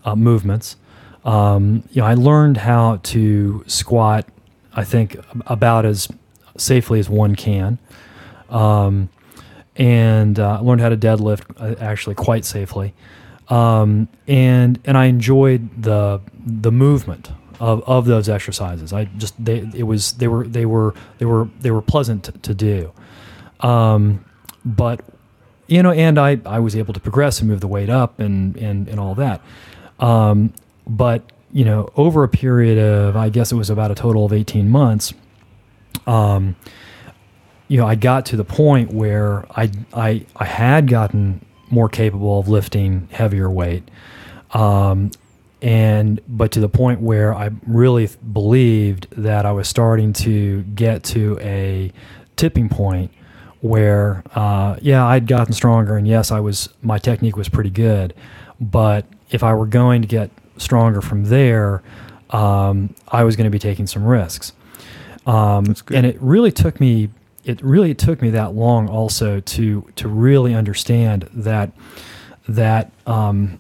uh, 0.05 0.17
movements. 0.17 0.77
Um, 1.25 1.83
you 1.91 2.01
know, 2.01 2.09
I 2.09 2.15
learned 2.15 2.59
how 2.59 3.01
to 3.05 3.65
squat. 3.67 4.27
I 4.73 4.85
think 4.85 5.17
about 5.47 5.85
as 5.85 6.09
safely 6.57 7.01
as 7.01 7.11
one 7.11 7.35
can. 7.35 7.79
Um, 8.49 9.11
and 9.77 10.39
uh, 10.39 10.61
learned 10.61 10.81
how 10.81 10.89
to 10.89 10.97
deadlift 10.97 11.43
uh, 11.61 11.77
actually 11.81 12.15
quite 12.15 12.45
safely. 12.45 12.95
Um, 13.49 14.09
and 14.27 14.79
and 14.85 14.99
I 14.99 15.07
enjoyed 15.07 15.83
the 15.83 16.21
the 16.45 16.71
movement 16.71 17.31
of, 17.61 17.83
of 17.87 18.05
those 18.05 18.29
exercises. 18.29 18.93
I 18.93 19.05
just 19.05 19.43
they 19.43 19.69
it 19.75 19.85
was 19.85 20.13
they 20.13 20.29
were 20.29 20.47
they 20.47 20.67
were 20.67 20.95
they 21.19 21.25
were 21.25 21.49
they 21.61 21.71
were 21.71 21.83
pleasant 21.83 22.25
to, 22.25 22.33
to 22.33 22.55
do. 22.55 22.93
Um, 23.61 24.25
but 24.65 25.01
you 25.67 25.83
know, 25.83 25.93
and 25.93 26.19
I, 26.19 26.41
I 26.47 26.59
was 26.61 26.77
able 26.77 26.95
to 26.95 27.01
progress 27.01 27.41
and 27.41 27.49
move 27.49 27.61
the 27.61 27.69
weight 27.69 27.91
up 27.91 28.21
and 28.21 28.57
and, 28.57 28.89
and 28.89 29.01
all 29.01 29.15
that. 29.17 29.41
Um, 29.99 30.53
but 30.87 31.33
you 31.53 31.65
know, 31.65 31.91
over 31.97 32.23
a 32.25 32.29
period 32.29 32.79
of 32.79 33.17
I 33.17 33.29
guess 33.29 33.51
it 33.53 33.57
was 33.57 33.71
about 33.71 33.91
a 33.91 33.95
total 33.95 34.25
of 34.25 34.33
eighteen 34.33 34.69
months. 34.69 35.13
Um, 36.07 36.57
you 37.67 37.77
know, 37.77 37.87
I 37.87 37.95
got 37.95 38.27
to 38.27 38.37
the 38.37 38.45
point 38.45 38.93
where 38.93 39.47
I 39.51 39.71
I 39.93 40.27
I 40.37 40.45
had 40.45 40.89
gotten 40.89 41.45
more 41.71 41.89
capable 41.89 42.39
of 42.39 42.49
lifting 42.49 43.09
heavier 43.11 43.51
weight, 43.51 43.89
um, 44.53 45.11
and 45.61 46.21
but 46.29 46.53
to 46.53 46.61
the 46.61 46.69
point 46.69 47.01
where 47.01 47.35
I 47.35 47.51
really 47.67 48.09
believed 48.33 49.09
that 49.13 49.45
I 49.47 49.53
was 49.53 49.69
starting 49.69 50.13
to 50.15 50.63
get 50.63 51.03
to 51.05 51.39
a 51.41 51.93
tipping 52.37 52.69
point 52.69 53.11
where 53.61 54.23
uh, 54.35 54.77
yeah 54.81 55.05
I'd 55.05 55.27
gotten 55.27 55.53
stronger 55.53 55.97
and 55.97 56.07
yes 56.07 56.31
I 56.31 56.39
was 56.41 56.69
my 56.83 56.99
technique 56.99 57.37
was 57.37 57.49
pretty 57.49 57.71
good, 57.71 58.15
but 58.61 59.05
if 59.31 59.43
I 59.43 59.55
were 59.55 59.67
going 59.67 60.03
to 60.03 60.09
get 60.09 60.31
stronger 60.57 61.01
from 61.01 61.25
there, 61.25 61.83
um, 62.31 62.95
I 63.09 63.25
was 63.25 63.37
going 63.37 63.45
to 63.45 63.51
be 63.51 63.59
taking 63.59 63.87
some 63.87 64.05
risks. 64.05 64.53
Um, 65.27 65.75
and 65.93 66.07
it 66.07 66.17
really 66.21 66.51
took 66.53 66.81
me 66.81 67.11
it 67.49 67.63
really 67.63 67.95
took 67.95 68.21
me 68.21 68.31
that 68.31 68.55
long 68.55 68.89
also 68.89 69.41
to 69.41 69.91
to 69.97 70.07
really 70.07 70.55
understand 70.55 71.29
that 71.33 71.73
that 72.47 72.93
um, 73.07 73.59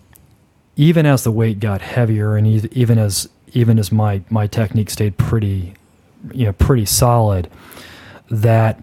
even 0.77 1.07
as 1.07 1.25
the 1.25 1.33
weight 1.33 1.59
got 1.59 1.81
heavier 1.81 2.37
and 2.37 2.47
even 2.47 2.99
as 2.99 3.29
even 3.55 3.79
as 3.79 3.91
my 3.91 4.21
my 4.29 4.47
technique 4.47 4.91
stayed 4.91 5.17
pretty 5.17 5.75
you 6.33 6.45
know 6.45 6.53
pretty 6.53 6.85
solid 6.85 7.51
that 8.31 8.83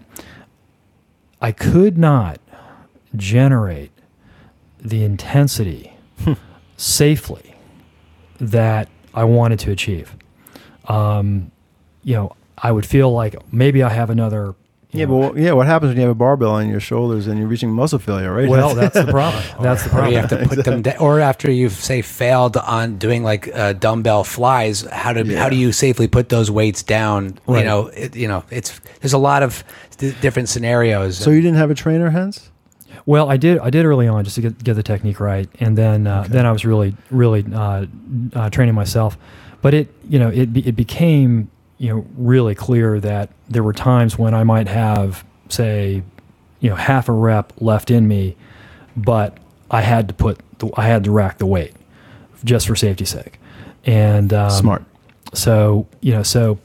I 1.40 1.52
could 1.52 1.96
not 1.96 2.40
generate 3.14 3.92
the 4.80 5.04
intensity 5.04 5.92
safely 6.76 7.54
that 8.40 8.88
I 9.14 9.24
wanted 9.24 9.58
to 9.60 9.70
achieve. 9.70 10.16
Um, 10.86 11.50
you 12.02 12.14
know, 12.14 12.36
I 12.58 12.72
would 12.72 12.86
feel 12.86 13.12
like 13.12 13.36
maybe 13.52 13.82
I 13.82 13.90
have 13.90 14.10
another. 14.10 14.54
You 14.92 15.00
Yeah, 15.00 15.06
know, 15.06 15.10
but 15.20 15.32
what- 15.34 15.36
yeah, 15.42 15.52
what 15.52 15.66
happens 15.66 15.90
when 15.90 15.96
you 15.96 16.02
have 16.02 16.10
a 16.10 16.14
barbell 16.14 16.52
on 16.52 16.68
your 16.68 16.80
shoulders 16.80 17.26
and 17.26 17.38
you're 17.38 17.48
reaching 17.48 17.70
muscle 17.70 17.98
failure, 17.98 18.32
right? 18.32 18.48
well, 18.48 18.74
that's 18.82 18.94
the 18.94 19.06
problem. 19.10 19.42
That's 19.60 19.82
the 19.82 19.88
or 19.88 19.92
problem. 19.92 20.12
you 20.12 20.18
have 20.18 20.30
to 20.30 20.46
put 20.48 20.64
them 20.64 20.82
down, 20.82 20.96
or 20.98 21.20
after 21.20 21.50
you've 21.50 21.72
say 21.72 22.02
failed 22.02 22.56
on 22.56 22.96
doing 22.98 23.22
like 23.22 23.48
uh, 23.54 23.72
dumbbell 23.74 24.24
flies, 24.24 24.82
how 24.92 25.12
do 25.12 25.22
Yeah. 25.24 25.38
how 25.42 25.48
do 25.48 25.56
you 25.56 25.72
safely 25.72 26.06
put 26.08 26.28
those 26.28 26.50
weights 26.50 26.82
down? 26.82 27.38
You 27.48 27.64
know, 27.64 27.86
it, 27.88 28.14
you 28.16 28.28
know, 28.28 28.44
it's 28.50 28.80
there's 29.00 29.12
a 29.12 29.18
lot 29.18 29.42
of 29.42 29.64
d- 29.98 30.14
different 30.20 30.48
scenarios. 30.48 31.18
so 31.18 31.30
you 31.30 31.40
didn't 31.40 31.58
have 31.58 31.70
a 31.70 31.74
trainer, 31.74 32.10
hence? 32.10 32.50
Well, 33.06 33.28
I 33.30 33.36
did. 33.36 33.58
I 33.60 33.70
did 33.70 33.84
early 33.84 34.08
on 34.08 34.24
just 34.24 34.34
to 34.36 34.42
get, 34.42 34.62
get 34.64 34.74
the 34.74 34.82
technique 34.82 35.20
right, 35.20 35.48
and 35.60 35.76
then 35.78 36.06
uh, 36.06 36.26
then 36.28 36.44
I 36.46 36.50
was 36.52 36.64
really 36.64 36.96
really 37.10 37.44
uh, 37.54 37.86
uh, 38.34 38.50
training 38.50 38.74
myself. 38.74 39.16
But 39.62 39.74
it 39.74 39.92
you 40.08 40.18
know 40.18 40.28
it 40.28 40.52
be, 40.52 40.66
it 40.66 40.74
became 40.76 41.50
you 41.78 41.88
know 41.88 42.06
really 42.16 42.54
clear 42.54 43.00
that 43.00 43.30
there 43.48 43.62
were 43.62 43.72
times 43.72 44.18
when 44.18 44.34
I 44.34 44.44
might 44.44 44.68
have 44.68 45.24
say 45.48 46.02
you 46.60 46.70
know 46.70 46.76
half 46.76 47.08
a 47.08 47.12
rep 47.12 47.52
left 47.60 47.90
in 47.90 48.08
me, 48.08 48.36
but 48.96 49.36
I 49.70 49.82
had 49.82 50.08
to 50.08 50.14
put 50.14 50.38
the, 50.58 50.70
I 50.76 50.86
had 50.86 51.04
to 51.04 51.10
rack 51.10 51.38
the 51.38 51.46
weight 51.46 51.74
just 52.44 52.66
for 52.66 52.76
safety's 52.76 53.10
sake, 53.10 53.38
and 53.84 54.32
um, 54.32 54.50
Smart. 54.50 54.84
so 55.34 55.86
you 56.00 56.12
know 56.12 56.22
so 56.22 56.58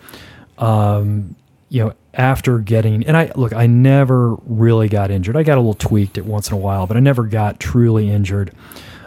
um, 0.58 1.36
you 1.70 1.84
know 1.84 1.94
after 2.14 2.60
getting 2.60 3.06
and 3.08 3.16
i 3.16 3.32
look 3.38 3.54
i 3.54 3.66
never 3.66 4.36
really 4.46 4.90
got 4.90 5.12
injured. 5.12 5.38
I 5.38 5.44
got 5.44 5.58
a 5.58 5.62
little 5.62 5.74
tweaked 5.74 6.18
at 6.18 6.26
once 6.26 6.50
in 6.50 6.54
a 6.54 6.58
while 6.58 6.86
but 6.86 6.98
i 6.98 7.00
never 7.00 7.24
got 7.24 7.60
truly 7.60 8.10
injured. 8.10 8.52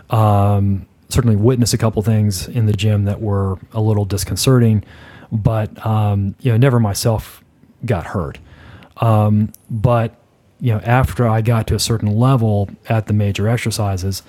Um, 0.09 0.87
certainly 1.09 1.37
witnessed 1.37 1.75
a 1.75 1.79
couple 1.79 2.03
things 2.03 2.49
in 2.49 2.67
the 2.67 2.73
gym 2.73 3.05
that 3.05 3.21
were 3.21 3.59
a 3.73 3.81
little 3.81 4.05
disconcerting 4.05 4.85
but 5.35 5.85
um, 5.85 6.35
you 6.41 6.51
know 6.51 6.57
never 6.57 6.81
myself 6.81 7.43
got 7.85 8.07
hurt 8.07 8.39
um, 8.99 9.53
but 9.71 10.15
you 10.61 10.73
know 10.73 10.81
after 10.81 11.29
i 11.29 11.43
got 11.43 11.67
to 11.67 11.75
a 11.75 11.81
certain 11.81 12.17
level 12.17 12.71
at 12.89 13.07
the 13.07 13.13
major 13.13 13.49
exercises 13.49 14.23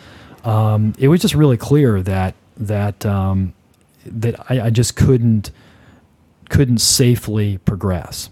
um, 0.46 0.94
it 1.00 1.08
was 1.08 1.22
just 1.22 1.34
really 1.34 1.58
clear 1.58 2.02
that 2.02 2.36
that 2.58 3.06
um, 3.06 3.54
that 4.06 4.39
I, 4.50 4.68
I 4.68 4.70
just 4.70 4.96
couldn't 4.96 5.52
couldn't 6.50 6.78
safely 6.78 7.58
progress. 7.60 8.30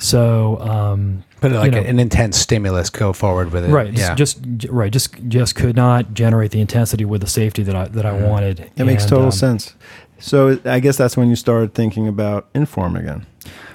So 0.00 0.60
um, 0.60 1.24
Put 1.40 1.52
like 1.52 1.72
you 1.72 1.80
know, 1.80 1.86
an 1.86 1.98
intense 1.98 2.36
stimulus. 2.36 2.90
Go 2.90 3.12
forward 3.12 3.52
with 3.52 3.64
it. 3.64 3.70
right, 3.70 3.92
Yeah. 3.92 4.14
just, 4.14 4.42
just 4.58 4.72
right, 4.72 4.92
just 4.92 5.14
just 5.28 5.56
could 5.56 5.74
not 5.74 6.14
generate 6.14 6.52
the 6.52 6.60
intensity 6.60 7.04
with 7.04 7.22
the 7.22 7.26
safety 7.26 7.62
that 7.64 7.74
I 7.74 7.88
that 7.88 8.06
I 8.06 8.12
wanted. 8.12 8.70
That 8.76 8.84
makes 8.84 9.06
total 9.06 9.26
um, 9.26 9.32
sense. 9.32 9.74
So 10.18 10.58
I 10.64 10.80
guess 10.80 10.96
that's 10.96 11.16
when 11.16 11.28
you 11.28 11.36
started 11.36 11.74
thinking 11.74 12.08
about 12.08 12.48
inform 12.54 12.96
again. 12.96 13.26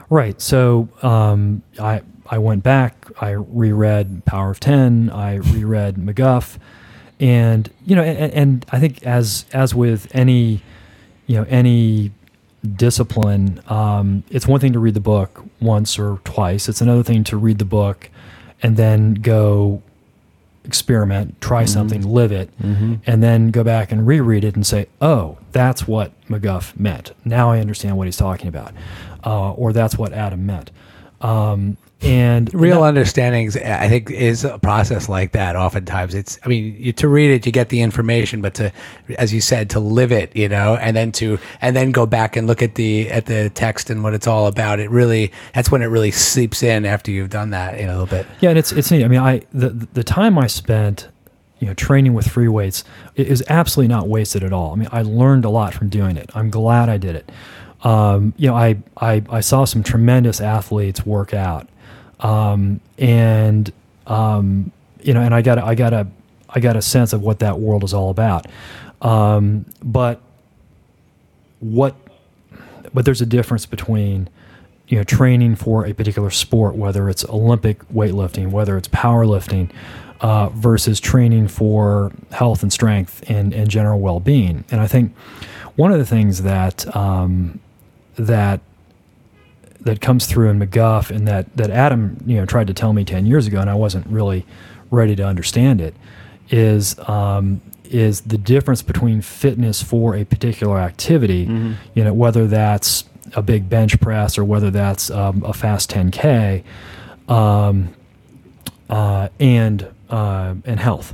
Right. 0.09 0.39
So 0.41 0.89
um, 1.01 1.63
I 1.79 2.01
I 2.27 2.37
went 2.37 2.63
back. 2.63 3.07
I 3.21 3.31
reread 3.31 4.25
Power 4.25 4.51
of 4.51 4.59
Ten. 4.59 5.09
I 5.09 5.35
reread 5.35 5.95
McGuff, 5.95 6.57
and 7.19 7.69
you 7.85 7.95
know, 7.95 8.03
and, 8.03 8.33
and 8.33 8.65
I 8.71 8.79
think 8.79 9.03
as 9.03 9.45
as 9.53 9.73
with 9.73 10.13
any 10.15 10.61
you 11.27 11.37
know 11.37 11.45
any 11.49 12.11
discipline, 12.75 13.61
um, 13.67 14.23
it's 14.29 14.47
one 14.47 14.59
thing 14.59 14.73
to 14.73 14.79
read 14.79 14.93
the 14.93 14.99
book 14.99 15.43
once 15.61 15.97
or 15.99 16.19
twice. 16.23 16.69
It's 16.69 16.81
another 16.81 17.03
thing 17.03 17.23
to 17.25 17.37
read 17.37 17.59
the 17.59 17.65
book 17.65 18.09
and 18.61 18.77
then 18.77 19.15
go 19.15 19.81
experiment, 20.65 21.39
try 21.41 21.65
something, 21.65 22.01
live 22.07 22.31
it, 22.31 22.49
and 23.05 23.21
then 23.23 23.51
go 23.51 23.63
back 23.63 23.91
and 23.91 24.07
reread 24.07 24.43
it 24.43 24.55
and 24.55 24.65
say, 24.65 24.87
"Oh, 25.01 25.37
that's 25.51 25.87
what 25.87 26.11
McGuff 26.27 26.79
meant. 26.79 27.13
Now 27.25 27.51
I 27.51 27.59
understand 27.59 27.97
what 27.97 28.07
he's 28.07 28.17
talking 28.17 28.47
about." 28.47 28.71
uh, 29.25 29.51
or 29.53 29.71
that's 29.71 29.97
what 29.97 30.11
Adam 30.13 30.45
meant. 30.45 30.69
Um, 31.23 31.77
and 32.01 32.53
real 32.53 32.81
understandings 32.81 33.55
i 33.55 33.87
think 33.87 34.11
is 34.11 34.43
a 34.43 34.59
process 34.59 35.07
like 35.07 35.31
that 35.31 35.55
oftentimes 35.55 36.13
it's 36.13 36.37
i 36.43 36.49
mean 36.49 36.75
you, 36.77 36.91
to 36.91 37.07
read 37.07 37.31
it 37.31 37.45
you 37.45 37.51
get 37.53 37.69
the 37.69 37.79
information 37.79 38.41
but 38.41 38.53
to 38.53 38.69
as 39.17 39.33
you 39.33 39.39
said 39.39 39.69
to 39.69 39.79
live 39.79 40.11
it 40.11 40.35
you 40.35 40.49
know 40.49 40.75
and 40.81 40.97
then 40.97 41.13
to 41.13 41.39
and 41.61 41.77
then 41.77 41.91
go 41.91 42.05
back 42.05 42.35
and 42.35 42.45
look 42.45 42.61
at 42.61 42.75
the 42.75 43.09
at 43.09 43.27
the 43.27 43.49
text 43.51 43.89
and 43.89 44.03
what 44.03 44.13
it's 44.13 44.27
all 44.27 44.47
about 44.47 44.81
it 44.81 44.89
really 44.89 45.31
that's 45.53 45.71
when 45.71 45.81
it 45.81 45.85
really 45.85 46.11
seeps 46.11 46.61
in 46.61 46.85
after 46.85 47.09
you've 47.09 47.29
done 47.29 47.51
that 47.51 47.79
in 47.79 47.87
a 47.87 47.93
little 47.93 48.05
bit 48.05 48.27
Yeah, 48.41 48.49
and 48.49 48.59
it's 48.59 48.73
it's 48.73 48.91
neat. 48.91 49.05
I 49.05 49.07
mean, 49.07 49.21
I 49.21 49.41
the 49.53 49.69
the 49.69 50.03
time 50.03 50.37
I 50.37 50.47
spent, 50.47 51.07
you 51.59 51.67
know, 51.67 51.73
training 51.75 52.13
with 52.13 52.27
free 52.27 52.49
weights 52.49 52.83
is 53.15 53.41
absolutely 53.47 53.87
not 53.87 54.09
wasted 54.09 54.43
at 54.43 54.51
all. 54.51 54.73
I 54.73 54.75
mean, 54.75 54.89
I 54.91 55.01
learned 55.01 55.45
a 55.45 55.49
lot 55.49 55.73
from 55.73 55.87
doing 55.87 56.17
it. 56.17 56.29
I'm 56.35 56.49
glad 56.49 56.89
I 56.89 56.97
did 56.97 57.15
it. 57.15 57.31
Um, 57.83 58.33
you 58.37 58.47
know, 58.47 58.55
I, 58.55 58.77
I 58.97 59.23
I 59.29 59.41
saw 59.41 59.65
some 59.65 59.83
tremendous 59.83 60.39
athletes 60.39 61.05
work 61.05 61.33
out, 61.33 61.67
um, 62.21 62.79
and 62.97 63.71
um, 64.07 64.71
you 65.01 65.13
know, 65.13 65.21
and 65.21 65.35
I 65.35 65.41
got 65.41 65.57
I 65.57 65.75
got 65.75 65.93
a 65.93 66.07
I 66.49 66.59
got 66.59 66.75
a 66.75 66.81
sense 66.81 67.13
of 67.13 67.21
what 67.21 67.39
that 67.39 67.59
world 67.59 67.83
is 67.83 67.93
all 67.93 68.09
about. 68.09 68.47
Um, 69.01 69.65
but 69.83 70.21
what 71.59 71.95
but 72.93 73.05
there's 73.05 73.21
a 73.21 73.25
difference 73.25 73.65
between 73.65 74.29
you 74.87 74.97
know 74.97 75.03
training 75.03 75.55
for 75.55 75.85
a 75.85 75.93
particular 75.93 76.29
sport, 76.29 76.75
whether 76.75 77.09
it's 77.09 77.25
Olympic 77.25 77.79
weightlifting, 77.89 78.51
whether 78.51 78.77
it's 78.77 78.87
powerlifting, 78.87 79.71
uh, 80.21 80.49
versus 80.49 80.99
training 80.99 81.47
for 81.49 82.11
health 82.31 82.63
and 82.63 82.71
strength 82.71 83.29
and, 83.29 83.53
and 83.53 83.69
general 83.69 83.99
well-being. 83.99 84.63
And 84.71 84.79
I 84.79 84.87
think 84.87 85.15
one 85.75 85.91
of 85.91 85.99
the 85.99 86.05
things 86.05 86.43
that 86.43 86.95
um, 86.95 87.59
that 88.15 88.61
that 89.81 89.99
comes 89.99 90.25
through 90.25 90.49
in 90.49 90.59
McGuff 90.59 91.09
and 91.09 91.27
that 91.27 91.55
that 91.57 91.69
Adam 91.69 92.17
you 92.25 92.37
know 92.37 92.45
tried 92.45 92.67
to 92.67 92.73
tell 92.73 92.93
me 92.93 93.03
ten 93.03 93.25
years 93.25 93.47
ago, 93.47 93.59
and 93.59 93.69
I 93.69 93.75
wasn't 93.75 94.07
really 94.07 94.45
ready 94.91 95.15
to 95.15 95.25
understand 95.25 95.81
it, 95.81 95.95
is 96.49 96.97
um, 97.07 97.61
is 97.85 98.21
the 98.21 98.37
difference 98.37 98.81
between 98.81 99.21
fitness 99.21 99.83
for 99.83 100.15
a 100.15 100.23
particular 100.25 100.79
activity, 100.79 101.43
you 101.93 102.03
know, 102.03 102.13
whether 102.13 102.47
that's 102.47 103.03
a 103.35 103.41
big 103.41 103.69
bench 103.69 103.99
press 103.99 104.37
or 104.37 104.43
whether 104.43 104.71
that's 104.71 105.09
um, 105.11 105.43
a 105.43 105.53
fast 105.53 105.91
10k, 105.91 106.63
um, 107.27 107.93
uh, 108.89 109.29
and 109.39 109.87
uh, 110.09 110.55
and 110.65 110.79
health, 110.79 111.13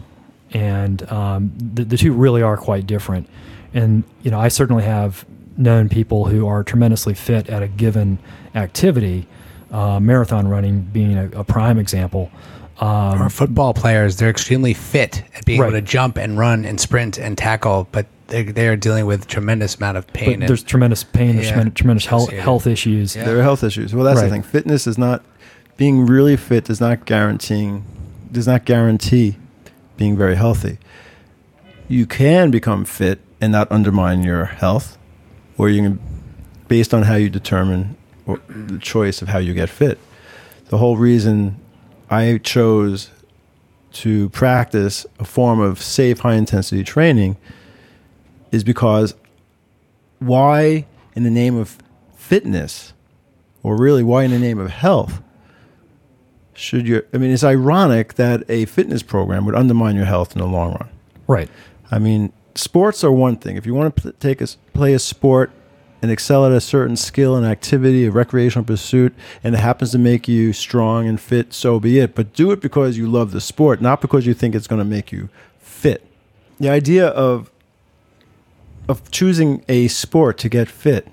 and 0.51 1.09
um, 1.11 1.51
the, 1.57 1.85
the 1.85 1.97
two 1.97 2.13
really 2.13 2.41
are 2.41 2.57
quite 2.57 2.85
different. 2.87 3.29
And 3.73 4.03
you 4.23 4.31
know, 4.31 4.39
I 4.39 4.47
certainly 4.47 4.83
have 4.83 5.25
known 5.59 5.89
people 5.89 6.25
who 6.25 6.47
are 6.47 6.63
tremendously 6.63 7.13
fit 7.13 7.49
at 7.49 7.61
a 7.61 7.67
given 7.67 8.17
activity, 8.55 9.27
uh, 9.71 9.99
marathon 9.99 10.47
running 10.47 10.81
being 10.81 11.17
a, 11.17 11.29
a 11.31 11.43
prime 11.43 11.77
example. 11.77 12.31
Um, 12.79 13.21
or 13.21 13.29
football 13.29 13.73
players 13.73 14.15
they're 14.15 14.29
extremely 14.29 14.73
fit 14.73 15.25
at 15.35 15.43
being 15.43 15.61
able 15.61 15.73
to 15.73 15.81
jump 15.81 16.17
and 16.17 16.37
run 16.39 16.63
and 16.63 16.79
sprint 16.79 17.17
and 17.17 17.37
tackle 17.37 17.89
but 17.91 18.05
they, 18.27 18.43
they 18.43 18.69
are 18.69 18.77
dealing 18.77 19.05
with 19.05 19.27
tremendous 19.27 19.75
amount 19.75 19.97
of 19.97 20.07
pain 20.07 20.39
but 20.39 20.47
there's 20.47 20.63
tremendous 20.63 21.03
pain, 21.03 21.35
there's 21.35 21.47
Yeah, 21.47 21.51
tremendous, 21.55 21.73
tremendous 21.73 22.05
health, 22.05 22.29
health 22.29 22.67
issues. 22.67 23.17
Yeah. 23.17 23.25
There 23.25 23.37
are 23.37 23.43
health 23.43 23.65
issues. 23.65 23.93
Well, 23.93 24.05
that's 24.05 24.21
the 24.21 24.29
thing. 24.29 24.43
Fitness 24.43 24.87
is 24.87 24.97
not 24.97 25.25
being 25.75 26.05
really 26.05 26.37
fit 26.37 26.63
does 26.65 26.79
not 26.79 27.05
guaranteeing 27.05 27.83
does 28.31 28.47
not 28.47 28.63
guarantee 28.63 29.35
being 29.97 30.15
very 30.15 30.35
healthy. 30.35 30.77
You 31.89 32.05
can 32.05 32.51
become 32.51 32.85
fit 32.85 33.19
and 33.41 33.51
not 33.51 33.69
undermine 33.71 34.23
your 34.23 34.45
health, 34.45 34.97
or 35.59 35.69
you 35.69 35.81
can, 35.83 35.99
based 36.67 36.93
on 36.93 37.03
how 37.03 37.15
you 37.15 37.29
determine 37.29 37.95
or 38.25 38.39
the 38.47 38.79
choice 38.79 39.21
of 39.21 39.27
how 39.27 39.37
you 39.37 39.53
get 39.53 39.69
fit. 39.69 39.99
The 40.69 40.77
whole 40.77 40.97
reason 40.97 41.59
I 42.09 42.39
chose 42.43 43.11
to 43.91 44.29
practice 44.29 45.05
a 45.19 45.25
form 45.25 45.59
of 45.59 45.81
safe, 45.81 46.19
high 46.19 46.35
intensity 46.35 46.83
training 46.83 47.37
is 48.51 48.63
because 48.63 49.13
why, 50.19 50.85
in 51.15 51.23
the 51.23 51.29
name 51.29 51.55
of 51.57 51.77
fitness, 52.15 52.93
or 53.63 53.75
really 53.77 54.03
why 54.03 54.23
in 54.23 54.31
the 54.31 54.39
name 54.39 54.57
of 54.59 54.69
health 54.71 55.21
should 56.53 56.87
you 56.87 57.01
i 57.13 57.17
mean 57.17 57.31
it's 57.31 57.43
ironic 57.43 58.15
that 58.15 58.43
a 58.49 58.65
fitness 58.65 59.01
program 59.01 59.45
would 59.45 59.55
undermine 59.55 59.95
your 59.95 60.03
health 60.05 60.33
in 60.35 60.39
the 60.41 60.47
long 60.47 60.71
run 60.73 60.89
Right. 61.27 61.49
i 61.89 61.99
mean 61.99 62.33
sports 62.55 63.03
are 63.03 63.11
one 63.11 63.35
thing 63.35 63.57
if 63.57 63.65
you 63.65 63.73
want 63.73 63.95
to 63.95 64.11
take 64.13 64.41
a 64.41 64.47
play 64.73 64.93
a 64.93 64.99
sport 64.99 65.51
and 66.01 66.11
excel 66.11 66.45
at 66.45 66.51
a 66.51 66.61
certain 66.61 66.95
skill 66.95 67.35
and 67.35 67.45
activity 67.45 68.05
a 68.05 68.11
recreational 68.11 68.65
pursuit 68.65 69.13
and 69.43 69.55
it 69.55 69.59
happens 69.59 69.91
to 69.91 69.97
make 69.97 70.27
you 70.27 70.53
strong 70.53 71.07
and 71.07 71.19
fit 71.19 71.53
so 71.53 71.79
be 71.79 71.99
it 71.99 72.15
but 72.15 72.33
do 72.33 72.51
it 72.51 72.61
because 72.61 72.97
you 72.97 73.07
love 73.07 73.31
the 73.31 73.41
sport 73.41 73.81
not 73.81 74.01
because 74.01 74.25
you 74.25 74.33
think 74.33 74.55
it's 74.55 74.67
going 74.67 74.79
to 74.79 74.85
make 74.85 75.11
you 75.11 75.29
fit 75.59 76.05
the 76.59 76.69
idea 76.69 77.07
of 77.07 77.51
of 78.87 79.09
choosing 79.11 79.63
a 79.69 79.87
sport 79.87 80.37
to 80.39 80.49
get 80.49 80.67
fit 80.67 81.07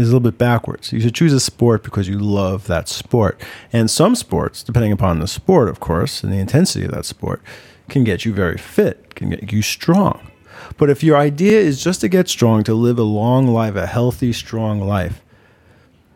is 0.00 0.08
a 0.08 0.12
little 0.12 0.30
bit 0.30 0.38
backwards. 0.38 0.92
You 0.92 1.00
should 1.00 1.14
choose 1.14 1.32
a 1.32 1.40
sport 1.40 1.82
because 1.82 2.08
you 2.08 2.18
love 2.18 2.66
that 2.66 2.88
sport. 2.88 3.40
And 3.72 3.90
some 3.90 4.14
sports, 4.14 4.62
depending 4.62 4.92
upon 4.92 5.20
the 5.20 5.28
sport, 5.28 5.68
of 5.68 5.78
course, 5.78 6.24
and 6.24 6.32
the 6.32 6.38
intensity 6.38 6.84
of 6.84 6.90
that 6.92 7.04
sport, 7.04 7.42
can 7.88 8.02
get 8.04 8.24
you 8.24 8.32
very 8.32 8.56
fit, 8.56 9.14
can 9.14 9.30
get 9.30 9.52
you 9.52 9.62
strong. 9.62 10.29
But 10.76 10.90
if 10.90 11.02
your 11.02 11.16
idea 11.16 11.58
is 11.60 11.82
just 11.82 12.00
to 12.00 12.08
get 12.08 12.28
strong, 12.28 12.64
to 12.64 12.74
live 12.74 12.98
a 12.98 13.04
long 13.04 13.46
life, 13.46 13.76
a 13.76 13.86
healthy, 13.86 14.32
strong 14.32 14.80
life, 14.80 15.22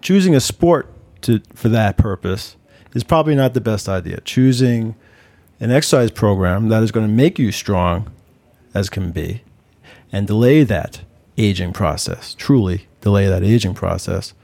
choosing 0.01 0.35
a 0.35 0.41
sport 0.41 0.91
to, 1.23 1.41
for 1.55 1.69
that 1.69 1.97
purpose 1.97 2.57
is 2.95 3.05
probably 3.05 3.35
not 3.35 3.55
the 3.55 3.61
best 3.61 3.89
idea. 3.89 4.21
Choosing 4.21 4.95
an 5.61 5.71
exercise 5.71 6.11
program 6.11 6.69
that 6.69 6.83
is 6.83 6.93
going 6.93 7.07
to 7.07 7.13
make 7.13 7.39
you 7.39 7.53
strong 7.53 8.11
as 8.75 8.89
can 8.89 9.11
be 9.11 9.43
and 10.13 10.27
delay 10.27 10.63
that 10.63 11.01
aging 11.37 11.73
process, 11.73 12.35
truly 12.35 12.87
delay 13.01 13.27
that 13.27 13.43
aging 13.43 13.75
process, 13.75 14.35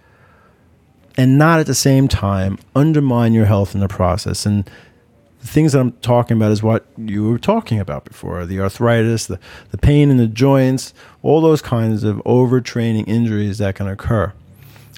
and 1.17 1.39
not 1.39 1.61
at 1.61 1.67
the 1.67 1.75
same 1.75 2.09
time 2.09 2.59
undermine 2.75 3.33
your 3.33 3.47
health 3.47 3.75
in 3.75 3.81
the 3.81 3.89
process. 3.89 4.47
And 4.47 4.69
the 5.41 5.47
things 5.47 5.73
that 5.73 5.81
I'm 5.81 5.93
talking 5.93 6.37
about 6.37 6.53
is 6.53 6.63
what 6.63 6.87
you 6.99 7.31
were 7.31 7.39
talking 7.39 7.81
about 7.81 8.05
before 8.05 8.45
the 8.45 8.61
arthritis, 8.61 9.27
the, 9.27 9.39
the 9.71 9.79
pain 9.79 10.11
in 10.11 10.19
the 10.19 10.27
joints, 10.27 10.93
all 11.23 11.41
those 11.41 11.63
kinds 11.63 12.05
of 12.05 12.17
overtraining 12.19 13.09
injuries 13.09 13.59
that 13.59 13.75
can 13.75 13.89
occur. 13.89 14.33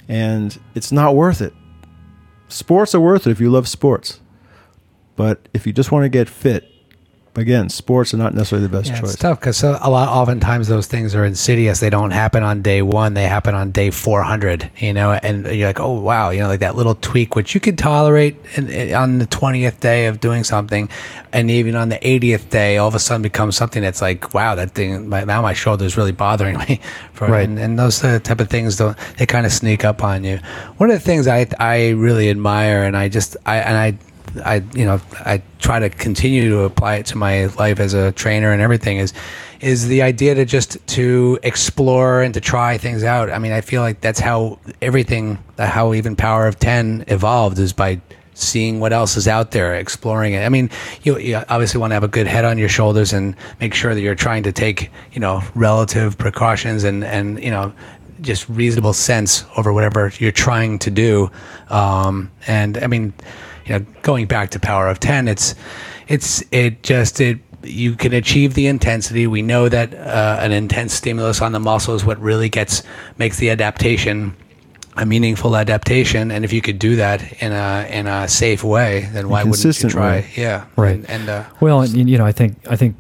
And 0.09 0.59
it's 0.75 0.91
not 0.91 1.15
worth 1.15 1.41
it. 1.41 1.55
Sports 2.49 2.95
are 2.95 3.01
worth 3.01 3.27
it 3.27 3.31
if 3.31 3.41
you 3.41 3.51
love 3.51 3.69
sports. 3.69 4.21
But 5.15 5.49
if 5.55 5.67
you 5.67 5.73
just 5.73 5.93
want 5.93 6.05
to 6.05 6.09
get 6.09 6.29
fit, 6.29 6.72
again, 7.35 7.69
sports 7.69 8.13
are 8.13 8.19
not 8.19 8.35
necessarily 8.35 8.67
the 8.67 8.77
best 8.77 8.91
Yeah, 8.91 9.01
choice. 9.01 9.13
it's 9.15 9.23
tough 9.23 9.41
because 9.41 9.63
a 9.63 9.71
lot, 9.89 10.09
oftentimes 10.09 10.69
those 10.69 10.87
things 10.87 11.15
are 11.15 11.25
insidious. 11.25 11.81
They 11.81 11.91
don't 11.91 12.11
happen 12.11 12.43
on 12.43 12.63
day 12.63 12.83
one; 12.83 13.15
they 13.15 13.25
happen 13.25 13.55
on 13.55 13.71
day 13.71 13.91
four 13.91 14.23
hundred. 14.23 14.71
You 14.79 14.93
know, 14.93 15.13
and 15.13 15.47
you're 15.47 15.69
like, 15.69 15.81
oh 15.81 15.99
wow, 16.01 16.31
you 16.31 16.41
know, 16.41 16.49
like 16.49 16.61
that 16.61 16.77
little 16.77 16.95
tweak 16.97 17.35
which 17.37 17.55
you 17.55 17.61
could 17.61 17.79
tolerate 17.79 18.37
in, 18.57 18.69
in- 18.69 18.95
on 18.95 19.19
the 19.19 19.27
twentieth 19.27 19.81
day 19.81 20.07
of 20.07 20.21
doing 20.21 20.45
something, 20.45 20.89
and 21.33 21.51
even 21.51 21.75
on 21.77 21.89
the 21.89 22.07
eightieth 22.07 22.51
day, 22.51 22.77
all 22.79 22.89
of 22.89 22.95
a 22.95 22.99
sudden 22.99 23.23
becomes 23.23 23.57
something 23.57 23.83
that's 23.83 24.03
like, 24.03 24.35
wow, 24.35 24.55
that 24.55 24.73
thing. 24.73 25.09
My, 25.09 25.25
now 25.25 25.41
my 25.43 25.53
shoulder 25.55 25.85
is 25.85 25.97
really 25.97 26.13
bothering 26.13 26.59
me. 26.59 26.81
For, 27.15 27.29
Right. 27.29 27.49
And, 27.49 27.59
and 27.59 27.79
those 27.79 28.01
type 28.01 28.41
of 28.41 28.49
things 28.51 28.77
don't 28.77 28.97
they 29.17 29.27
kind 29.27 29.47
of 29.47 29.53
sneak 29.53 29.85
up 29.85 30.03
on 30.03 30.25
you. 30.25 30.39
One 30.79 30.91
of 30.91 30.95
the 30.97 31.01
things 31.05 31.29
I 31.29 31.47
I 31.59 31.91
really 31.91 32.29
admire, 32.31 32.85
and 32.85 32.97
I 32.97 33.09
just 33.09 33.37
I 33.47 33.57
and 33.59 33.77
I. 33.77 33.99
I 34.45 34.63
you 34.75 34.85
know 34.85 35.01
I 35.21 35.43
try 35.59 35.79
to 35.79 35.91
continue 35.91 36.49
to 36.51 36.61
apply 36.61 36.97
it 36.97 37.07
to 37.07 37.19
my 37.19 37.47
life 37.47 37.81
as 37.81 37.95
a 37.95 38.13
trainer 38.13 38.53
and 38.53 38.61
everything 38.63 38.99
is 38.99 39.13
is 39.61 39.87
the 39.87 40.03
idea 40.03 40.35
to 40.35 40.45
just 40.45 40.85
to 40.89 41.39
explore 41.43 42.21
and 42.23 42.35
to 42.35 42.41
try 42.41 42.79
things 42.79 43.05
out. 43.05 43.31
I 43.31 43.39
mean, 43.39 43.53
I 43.53 43.61
feel 43.61 43.81
like 43.81 44.01
that's 44.01 44.19
how 44.19 44.59
everything 44.81 45.39
how 45.57 45.95
even 45.95 46.17
Power 46.17 46.47
of 46.49 46.59
10 46.59 47.05
evolved 47.07 47.59
is 47.59 47.73
by 47.73 48.01
seeing 48.35 48.81
what 48.81 48.93
else 48.93 49.17
is 49.17 49.29
out 49.29 49.51
there, 49.53 49.75
exploring 49.75 50.33
it. 50.33 50.45
I 50.45 50.49
mean, 50.49 50.71
you, 51.03 51.19
you 51.19 51.37
obviously 51.49 51.79
want 51.81 51.91
to 51.91 51.95
have 51.95 52.03
a 52.03 52.09
good 52.09 52.27
head 52.27 52.45
on 52.45 52.59
your 52.59 52.69
shoulders 52.69 53.13
and 53.13 53.37
make 53.61 53.75
sure 53.75 53.95
that 53.95 54.01
you're 54.01 54.15
trying 54.15 54.43
to 54.45 54.53
take, 54.53 54.91
you 55.13 55.21
know, 55.21 55.43
relative 55.55 56.19
precautions 56.19 56.85
and 56.85 57.05
and 57.05 57.43
you 57.43 57.51
know, 57.51 57.73
just 58.21 58.49
reasonable 58.49 58.93
sense 58.93 59.45
over 59.57 59.73
whatever 59.73 60.13
you're 60.19 60.33
trying 60.33 60.79
to 60.81 60.91
do. 60.91 61.31
Um, 61.69 62.31
and 62.47 62.79
I 62.79 62.87
mean, 62.87 63.13
you 63.67 63.79
know, 63.79 63.87
going 64.03 64.27
back 64.27 64.51
to 64.51 64.61
Power 64.61 64.89
of 64.89 65.01
Ten, 65.01 65.29
it's 65.29 65.55
it's 66.09 66.43
it 66.51 66.83
just 66.83 67.21
it 67.21 67.39
you 67.63 67.95
can 67.95 68.13
achieve 68.13 68.55
the 68.55 68.67
intensity. 68.67 69.27
We 69.27 69.43
know 69.43 69.69
that 69.69 69.95
uh, 69.95 70.39
an 70.41 70.53
intense 70.53 70.95
stimulus 70.95 71.41
on 71.41 71.53
the 71.53 71.61
muscle 71.61 71.95
is 71.95 72.05
what 72.05 72.21
really 72.21 72.49
gets 72.49 72.83
makes 73.19 73.39
the 73.39 73.51
adaptation 73.51 74.37
a 74.97 75.07
meaningful 75.07 75.57
adaptation. 75.57 76.31
And 76.31 76.45
if 76.45 76.53
you 76.53 76.61
could 76.61 76.79
do 76.79 76.97
that 76.97 77.43
in 77.43 77.53
a 77.53 77.87
in 77.91 78.07
a 78.07 78.29
safe 78.29 78.63
way, 78.63 79.09
then 79.13 79.29
why 79.29 79.45
wouldn't 79.45 79.83
you 79.83 79.89
try? 79.89 80.21
way. 80.21 80.31
Yeah, 80.37 80.67
Right. 80.77 80.97
And, 80.97 81.09
and 81.09 81.29
uh, 81.29 81.45
Well, 81.61 81.81
and, 81.81 82.09
you 82.09 82.19
know, 82.19 82.27
I 82.27 82.33
think 82.33 82.59
I 82.69 82.77
think 82.77 82.97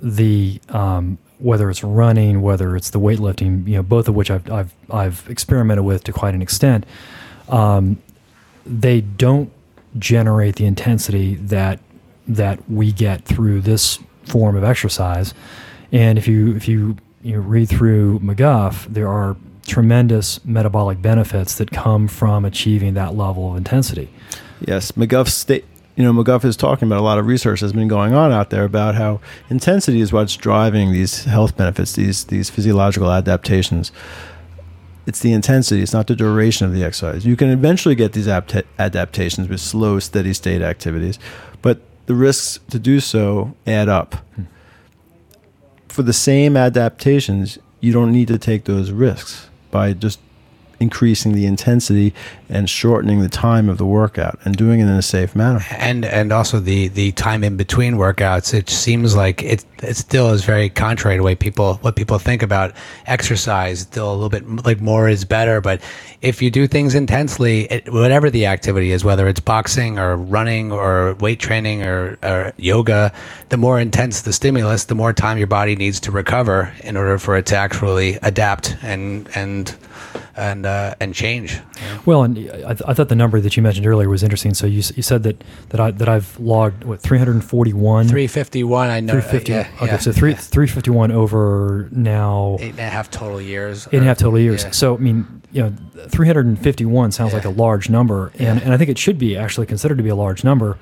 the 0.00 0.60
um, 0.68 1.18
whether 1.38 1.68
it's 1.70 1.82
running, 1.82 2.40
whether 2.42 2.76
it's 2.76 2.90
the 2.90 3.00
weightlifting, 3.00 3.66
you 3.66 3.76
know, 3.76 3.82
both 3.82 4.08
of 4.08 4.14
which 4.14 4.30
I've 4.30 4.50
I've 4.50 4.72
I've 4.90 5.28
experimented 5.28 5.84
with 5.84 6.04
to 6.04 6.12
quite 6.12 6.34
an 6.34 6.42
extent. 6.42 6.86
um, 7.48 7.98
they 8.66 9.02
don't 9.02 9.52
generate 9.98 10.56
the 10.56 10.66
intensity 10.66 11.34
that 11.36 11.80
that 12.26 12.58
we 12.70 12.90
get 12.90 13.24
through 13.24 13.60
this 13.60 13.98
form 14.24 14.56
of 14.56 14.64
exercise. 14.64 15.34
And 15.92 16.18
if 16.18 16.26
you 16.26 16.56
if 16.56 16.68
you 16.68 16.96
you 17.22 17.32
know, 17.34 17.40
read 17.40 17.68
through 17.68 18.20
McGuff, 18.20 18.86
there 18.86 19.08
are 19.08 19.36
tremendous 19.66 20.44
metabolic 20.44 21.00
benefits 21.00 21.56
that 21.56 21.70
come 21.70 22.06
from 22.06 22.44
achieving 22.44 22.94
that 22.94 23.14
level 23.14 23.50
of 23.50 23.56
intensity. 23.56 24.10
Yes, 24.60 24.92
McGuff 24.92 25.28
state. 25.28 25.64
You 25.96 26.02
know, 26.02 26.12
McGuff 26.12 26.44
is 26.44 26.56
talking 26.56 26.88
about 26.88 26.98
a 26.98 27.02
lot 27.02 27.18
of 27.18 27.26
research 27.26 27.60
that's 27.60 27.72
been 27.72 27.86
going 27.86 28.14
on 28.14 28.32
out 28.32 28.50
there 28.50 28.64
about 28.64 28.96
how 28.96 29.20
intensity 29.48 30.00
is 30.00 30.12
what's 30.12 30.36
driving 30.36 30.92
these 30.92 31.24
health 31.24 31.56
benefits, 31.56 31.92
these 31.92 32.24
these 32.24 32.50
physiological 32.50 33.10
adaptations. 33.10 33.92
It's 35.06 35.20
the 35.20 35.32
intensity; 35.32 35.82
it's 35.82 35.92
not 35.92 36.06
the 36.06 36.16
duration 36.16 36.66
of 36.66 36.72
the 36.72 36.82
exercise. 36.82 37.26
You 37.26 37.36
can 37.36 37.50
eventually 37.50 37.94
get 37.94 38.12
these 38.12 38.28
apt- 38.28 38.62
adaptations 38.78 39.48
with 39.48 39.60
slow, 39.60 39.98
steady 39.98 40.32
state 40.32 40.62
activities, 40.62 41.18
but 41.60 41.80
the 42.06 42.14
risks 42.14 42.60
to 42.70 42.78
do 42.78 43.00
so 43.00 43.54
add 43.66 43.88
up. 43.88 44.16
For 45.88 46.02
the 46.02 46.12
same 46.12 46.56
adaptations, 46.56 47.58
you 47.80 47.92
don't 47.92 48.12
need 48.12 48.28
to 48.28 48.38
take 48.38 48.64
those 48.64 48.90
risks 48.90 49.48
by 49.70 49.92
just 49.92 50.18
increasing 50.80 51.32
the 51.32 51.46
intensity 51.46 52.14
and 52.48 52.68
shortening 52.68 53.20
the 53.20 53.28
time 53.28 53.68
of 53.68 53.78
the 53.78 53.86
workout 53.86 54.38
and 54.44 54.56
doing 54.56 54.80
it 54.80 54.84
in 54.84 54.90
a 54.90 55.02
safe 55.02 55.34
manner. 55.34 55.64
and 55.70 56.04
and 56.04 56.32
also 56.32 56.60
the 56.60 56.88
the 56.88 57.12
time 57.12 57.42
in 57.42 57.56
between 57.56 57.94
workouts 57.94 58.52
it 58.54 58.68
seems 58.68 59.16
like 59.16 59.42
it 59.42 59.64
it 59.82 59.96
still 59.96 60.30
is 60.30 60.44
very 60.44 60.68
contrary 60.68 61.16
to 61.16 61.22
way 61.22 61.34
people 61.34 61.74
what 61.82 61.96
people 61.96 62.18
think 62.18 62.42
about 62.42 62.72
exercise 63.06 63.80
still 63.80 64.10
a 64.10 64.14
little 64.14 64.28
bit 64.28 64.66
like 64.66 64.80
more 64.80 65.08
is 65.08 65.24
better 65.24 65.60
but 65.60 65.80
if 66.22 66.40
you 66.40 66.50
do 66.50 66.66
things 66.66 66.94
intensely 66.94 67.62
it, 67.64 67.92
whatever 67.92 68.30
the 68.30 68.46
activity 68.46 68.90
is 68.92 69.04
whether 69.04 69.28
it's 69.28 69.40
boxing 69.40 69.98
or 69.98 70.16
running 70.16 70.72
or 70.72 71.14
weight 71.14 71.38
training 71.38 71.82
or, 71.82 72.18
or 72.22 72.52
yoga 72.56 73.12
the 73.48 73.56
more 73.56 73.80
intense 73.80 74.22
the 74.22 74.32
stimulus 74.32 74.84
the 74.84 74.94
more 74.94 75.12
time 75.12 75.38
your 75.38 75.46
body 75.46 75.76
needs 75.76 76.00
to 76.00 76.10
recover 76.10 76.72
in 76.82 76.96
order 76.96 77.18
for 77.18 77.36
it 77.36 77.46
to 77.46 77.56
actually 77.56 78.18
adapt 78.22 78.76
and 78.82 79.28
and 79.34 79.76
and 80.36 80.66
uh, 80.66 80.94
and 81.00 81.14
change. 81.14 81.60
Well, 82.06 82.22
and 82.24 82.38
I, 82.38 82.74
th- 82.74 82.82
I 82.86 82.94
thought 82.94 83.08
the 83.08 83.14
number 83.16 83.40
that 83.40 83.56
you 83.56 83.62
mentioned 83.62 83.86
earlier 83.86 84.08
was 84.08 84.22
interesting. 84.22 84.54
So 84.54 84.66
you, 84.66 84.80
s- 84.80 84.92
you 84.96 85.02
said 85.02 85.22
that 85.24 85.42
that 85.70 85.80
I 85.80 85.90
that 85.92 86.08
I've 86.08 86.38
logged 86.40 86.84
what 86.84 87.00
341 87.00 88.08
351 88.08 88.90
i 88.90 89.00
know. 89.00 89.12
uh, 89.18 89.32
yeah, 89.46 89.68
okay 89.76 89.86
yeah, 89.86 89.98
so 89.98 90.12
three, 90.12 90.30
yeah. 90.32 90.36
351 90.36 91.10
over 91.12 91.88
now. 91.92 92.56
Eight 92.60 92.70
and 92.70 92.78
a 92.80 92.88
half 92.88 93.10
total 93.10 93.40
years 93.40 93.86
eight 93.88 93.94
and 93.94 94.02
a 94.02 94.06
half 94.06 94.18
total 94.18 94.38
years. 94.38 94.66
so 94.76 94.94
i 94.94 94.98
mean 94.98 95.42
you 95.52 95.62
know 95.62 95.72
351 96.08 97.12
sounds 97.12 97.32
like 97.32 97.44
a 97.44 97.48
large 97.50 97.88
number. 97.88 98.32
And, 98.38 98.60
and 98.62 98.72
i 98.72 98.76
think 98.76 98.90
it 98.90 98.98
should 98.98 99.18
be 99.18 99.36
actually 99.36 99.66
considered 99.66 99.96
to 99.98 100.02
be 100.04 100.10
a 100.10 100.16
large 100.16 100.44
number 100.44 100.78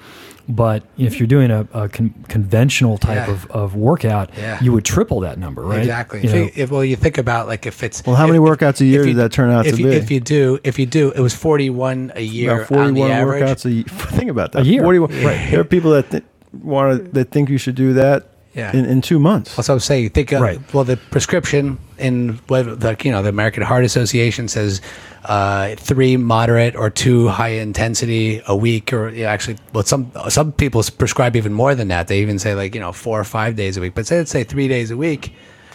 but 0.49 0.83
if 0.99 1.13
mm-hmm. 1.13 1.19
you're 1.19 1.27
doing 1.27 1.51
a, 1.51 1.67
a 1.73 1.89
con- 1.89 2.15
conventional 2.29 2.99
type 2.99 3.29
Yeah. 3.29 3.33
of, 3.33 3.51
of 3.51 3.75
workout 3.77 4.31
Yeah. 4.37 4.63
you 4.63 4.73
would 4.73 4.85
triple 4.85 5.21
that 5.21 5.39
number 5.39 5.63
right 5.63 5.79
Exactly. 5.79 6.21
You 6.21 6.25
If 6.29 6.35
know, 6.35 6.41
you- 6.43 6.51
if, 6.57 6.71
well, 6.71 6.85
you 6.85 6.97
think 6.97 7.19
about 7.19 7.47
like 7.47 7.67
if 7.67 7.83
it's 7.83 8.05
Well, 8.05 8.17
how 8.17 8.27
many 8.27 8.39
workouts 8.39 8.81
a 8.81 8.85
year 8.85 9.01
you- 9.03 9.09
did 9.09 9.17
that 9.17 9.33
turn 9.33 9.51
out 9.51 9.67
if 9.67 9.77
to 9.77 9.81
you, 9.83 9.89
be? 9.89 9.95
If 9.97 10.11
you 10.11 10.21
do, 10.21 10.59
if 10.65 10.79
you 10.79 10.87
do, 10.87 11.11
it 11.13 11.21
was 11.21 11.35
forty-one 11.35 12.13
a 12.15 12.23
year 12.23 12.55
About 12.57 12.69
41 12.69 12.89
on 12.89 12.95
the 12.95 13.03
average. 13.15 13.43
workouts 13.45 13.65
a 13.65 13.71
year. 13.71 13.85
Think 13.89 14.31
about 14.31 14.53
that. 14.53 14.63
A 14.63 14.65
year. 14.65 14.83
41. 14.83 15.11
Right. 15.25 15.51
There 15.51 15.61
are 15.61 15.65
people 15.65 15.93
that 15.93 16.11
th- 16.11 16.25
want 16.63 17.05
to, 17.05 17.11
that 17.13 17.31
think 17.31 17.49
you 17.49 17.59
should 17.59 17.75
do 17.75 17.93
that 17.95 18.27
Yeah. 18.55 18.77
in, 18.77 18.85
in 18.85 19.01
two 19.01 19.19
months. 19.19 19.57
Also, 19.59 19.79
say 19.79 20.09
think 20.09 20.33
uh, 20.33 20.39
Right. 20.41 20.61
well 20.75 20.85
the 20.85 20.99
prescription 21.11 21.79
in 21.99 22.39
what 22.49 22.81
the 22.81 22.97
you 23.03 23.11
know 23.11 23.23
the 23.23 23.31
American 23.31 23.63
Heart 23.63 23.85
Association 23.85 24.47
says 24.49 24.81
uh, 25.25 25.75
three 25.77 26.17
moderate 26.19 26.77
or 26.77 26.91
two 26.91 27.29
high 27.29 27.55
intensity 27.61 28.43
a 28.47 28.55
week 28.57 28.93
or 28.93 29.09
yeah, 29.09 29.31
actually 29.31 29.57
well 29.73 29.85
some 29.85 30.11
some 30.29 30.53
people 30.53 30.83
prescribe 30.99 31.35
even 31.37 31.53
more 31.55 31.75
than 31.75 31.89
that. 31.89 32.09
They 32.09 32.21
even 32.21 32.39
say 32.39 32.55
like 32.55 32.75
you 32.75 32.81
know 32.81 32.93
four 32.93 33.19
or 33.19 33.25
five 33.25 33.57
days 33.57 33.77
a 33.77 33.81
week, 33.81 33.95
but 33.95 34.07
say 34.07 34.19
let's 34.19 34.31
say 34.31 34.45
three 34.45 34.69
days 34.69 34.91
a 34.91 34.97
week. 34.97 35.33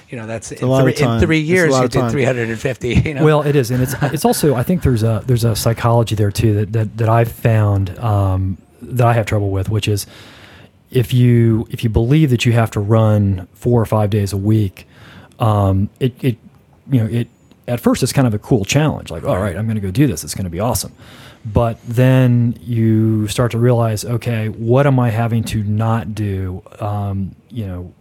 You 0.10 0.18
know 0.18 0.28
that's 0.28 0.52
in, 0.52 0.64
a 0.64 0.68
lot 0.68 0.88
of 0.88 0.94
three, 0.96 1.02
in 1.04 1.08
time. 1.10 1.20
three 1.20 1.40
It's 1.42 1.50
a 1.50 1.54
years 1.54 1.72
lot 1.72 1.80
you 1.80 1.86
of 1.86 1.92
did 1.92 2.00
time. 2.00 2.12
350. 2.12 2.94
You 2.94 3.14
know, 3.16 3.26
Well, 3.26 3.42
it 3.42 3.56
is, 3.56 3.72
and 3.72 3.82
it's 3.84 3.94
it's 4.04 4.24
also 4.24 4.54
I 4.56 4.64
think 4.64 4.84
there's 4.84 5.04
a 5.04 5.24
there's 5.26 5.44
a 5.44 5.56
psychology 5.56 6.16
there 6.16 6.32
too 6.32 6.54
that 6.54 6.74
that, 6.74 6.98
that 6.98 7.10
I've 7.10 7.32
found 7.32 7.98
um, 8.00 8.58
that 8.82 9.06
I 9.08 9.14
have 9.14 9.26
trouble 9.26 9.50
with, 9.50 9.70
which 9.70 9.88
is 9.88 10.06
if 10.92 11.14
you 11.14 11.68
if 11.70 11.84
you 11.84 11.90
believe 11.90 12.30
that 12.30 12.46
you 12.46 12.54
have 12.54 12.72
to 12.72 12.80
run 12.80 13.48
four 13.54 13.82
or 13.82 13.86
five 13.86 14.10
days 14.10 14.34
a 14.34 14.38
week, 14.38 14.88
um, 15.40 15.90
it 16.00 16.14
it 16.24 16.38
you 16.90 17.00
know 17.04 17.10
it 17.10 17.28
at 17.68 17.80
first 17.80 18.02
it's 18.02 18.14
kind 18.14 18.28
of 18.28 18.34
a 18.34 18.40
cool 18.40 18.64
challenge, 18.66 19.12
like 19.12 19.24
all 19.24 19.40
right, 19.40 19.56
I'm 19.56 19.66
going 19.66 19.76
to 19.76 19.82
go 19.82 19.92
do 19.92 20.08
this, 20.08 20.24
it's 20.24 20.34
going 20.34 20.46
to 20.46 20.50
be 20.50 20.60
awesome, 20.60 20.94
but 21.46 21.78
then 21.84 22.58
you 22.62 23.28
start 23.28 23.52
to 23.52 23.58
realize, 23.58 24.06
okay, 24.06 24.48
what 24.50 24.88
am 24.88 25.00
I 25.00 25.10
having 25.10 25.44
to 25.46 25.64
not 25.64 26.16
do? 26.16 26.64
Um, 26.80 27.36
you 27.50 27.68
know, 27.68 27.94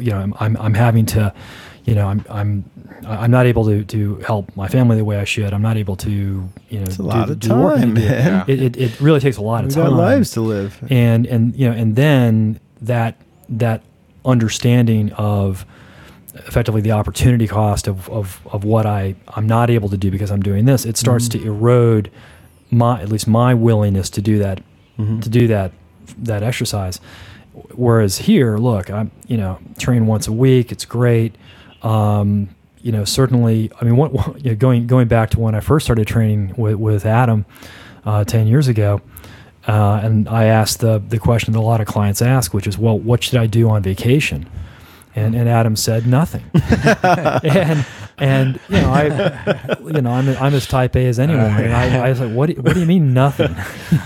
you 0.00 0.10
know, 0.10 0.18
I'm, 0.18 0.34
I'm 0.40 0.56
I'm 0.56 0.74
having 0.74 1.06
to, 1.06 1.34
you 1.90 1.96
know, 1.96 2.06
I'm 2.08 2.24
I'm 2.30 2.64
I'm 3.06 3.30
not 3.30 3.46
able 3.46 3.64
to, 3.66 3.84
to 3.84 4.16
help 4.30 4.54
my 4.56 4.68
family 4.68 4.96
the 4.96 5.04
way 5.04 5.18
I 5.18 5.24
should. 5.24 5.52
I'm 5.52 5.62
not 5.62 5.76
able 5.76 5.96
to, 5.96 6.10
you 6.70 6.78
know, 6.78 6.82
It's 6.82 6.94
a 6.94 6.98
do 6.98 7.02
lot 7.02 7.26
the- 7.26 7.32
of 7.32 7.40
do 7.40 7.66
I 7.66 7.78
time, 7.78 7.94
need 7.94 7.94
to 7.96 8.00
do. 8.02 8.08
man. 8.08 8.44
It, 8.46 8.62
it, 8.62 8.76
it 8.76 9.00
really 9.00 9.20
takes 9.20 9.36
a 9.36 9.42
lot 9.42 9.64
of 9.64 9.74
We've 9.74 9.84
time 9.84 9.96
lives 9.96 10.30
to 10.32 10.40
live. 10.40 10.78
and 10.90 11.26
and 11.26 11.54
you 11.56 11.68
know 11.68 11.76
and 11.76 11.96
then 11.96 12.60
that 12.82 13.16
that 13.48 13.82
understanding 14.24 15.12
of 15.14 15.66
effectively 16.46 16.80
the 16.80 16.92
opportunity 16.92 17.46
cost 17.48 17.88
of, 17.88 18.08
of, 18.08 18.40
of 18.52 18.62
what 18.64 18.86
I, 18.86 19.16
I'm 19.36 19.46
not 19.48 19.68
able 19.70 19.88
to 19.88 19.96
do 19.96 20.10
because 20.12 20.30
I'm 20.30 20.42
doing 20.42 20.64
this, 20.64 20.84
it 20.86 20.96
starts 20.96 21.28
Mm-hmm. 21.28 21.42
to 21.42 21.48
erode 21.48 22.10
my 22.70 23.00
at 23.02 23.08
least 23.08 23.26
my 23.26 23.52
willingness 23.54 24.08
to 24.10 24.22
do 24.22 24.38
that 24.38 24.62
Mm-hmm. 24.98 25.20
to 25.20 25.28
do 25.28 25.46
that 25.48 25.72
that 26.18 26.42
exercise. 26.42 27.00
Whereas 27.74 28.18
here, 28.18 28.58
look, 28.58 28.90
I'm 28.90 29.10
you 29.26 29.36
know 29.36 29.58
train 29.78 30.06
once 30.06 30.28
a 30.28 30.32
week. 30.32 30.70
It's 30.70 30.84
great. 30.84 31.34
Um, 31.82 32.48
you 32.82 32.92
know, 32.92 33.04
certainly. 33.04 33.70
I 33.80 33.84
mean, 33.84 33.96
what, 33.96 34.12
you 34.44 34.50
know, 34.50 34.56
going 34.56 34.86
going 34.86 35.08
back 35.08 35.30
to 35.30 35.40
when 35.40 35.54
I 35.54 35.60
first 35.60 35.86
started 35.86 36.06
training 36.06 36.54
with, 36.56 36.76
with 36.76 37.06
Adam 37.06 37.44
uh, 38.04 38.24
ten 38.24 38.46
years 38.46 38.68
ago, 38.68 39.00
uh, 39.66 40.00
and 40.02 40.28
I 40.28 40.44
asked 40.44 40.80
the 40.80 40.98
the 40.98 41.18
question 41.18 41.52
that 41.52 41.58
a 41.58 41.62
lot 41.62 41.80
of 41.80 41.86
clients 41.86 42.22
ask, 42.22 42.54
which 42.54 42.66
is, 42.66 42.78
well, 42.78 42.98
what 42.98 43.22
should 43.22 43.38
I 43.38 43.46
do 43.46 43.68
on 43.68 43.82
vacation? 43.82 44.48
And 45.14 45.34
and 45.34 45.48
Adam 45.48 45.76
said 45.76 46.06
nothing. 46.06 46.44
and 47.02 47.84
and 48.20 48.60
you 48.68 48.80
know 48.80 48.90
I 48.90 49.76
you 49.80 50.02
know 50.02 50.10
I'm 50.10 50.28
I'm 50.28 50.54
as 50.54 50.66
type 50.66 50.94
A 50.94 51.06
as 51.06 51.18
anyone. 51.18 51.50
And 51.56 51.72
I, 51.72 52.06
I 52.06 52.10
was 52.10 52.20
like, 52.20 52.32
what 52.32 52.46
do, 52.46 52.60
what 52.60 52.74
do 52.74 52.80
you 52.80 52.86
mean 52.86 53.12
nothing? 53.12 53.56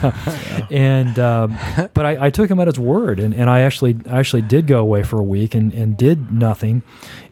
and 0.71 1.19
um, 1.19 1.59
but 1.93 2.07
I, 2.07 2.27
I 2.27 2.31
took 2.31 2.51
him 2.51 2.61
at 2.61 2.67
his 2.67 2.79
word, 2.79 3.19
and, 3.21 3.35
and 3.35 3.51
I 3.51 3.61
actually 3.61 3.97
I 4.09 4.21
actually 4.21 4.43
did 4.43 4.67
go 4.67 4.79
away 4.79 5.03
for 5.03 5.19
a 5.19 5.23
week 5.23 5.55
and, 5.55 5.73
and 5.73 5.97
did 5.97 6.33
nothing, 6.33 6.83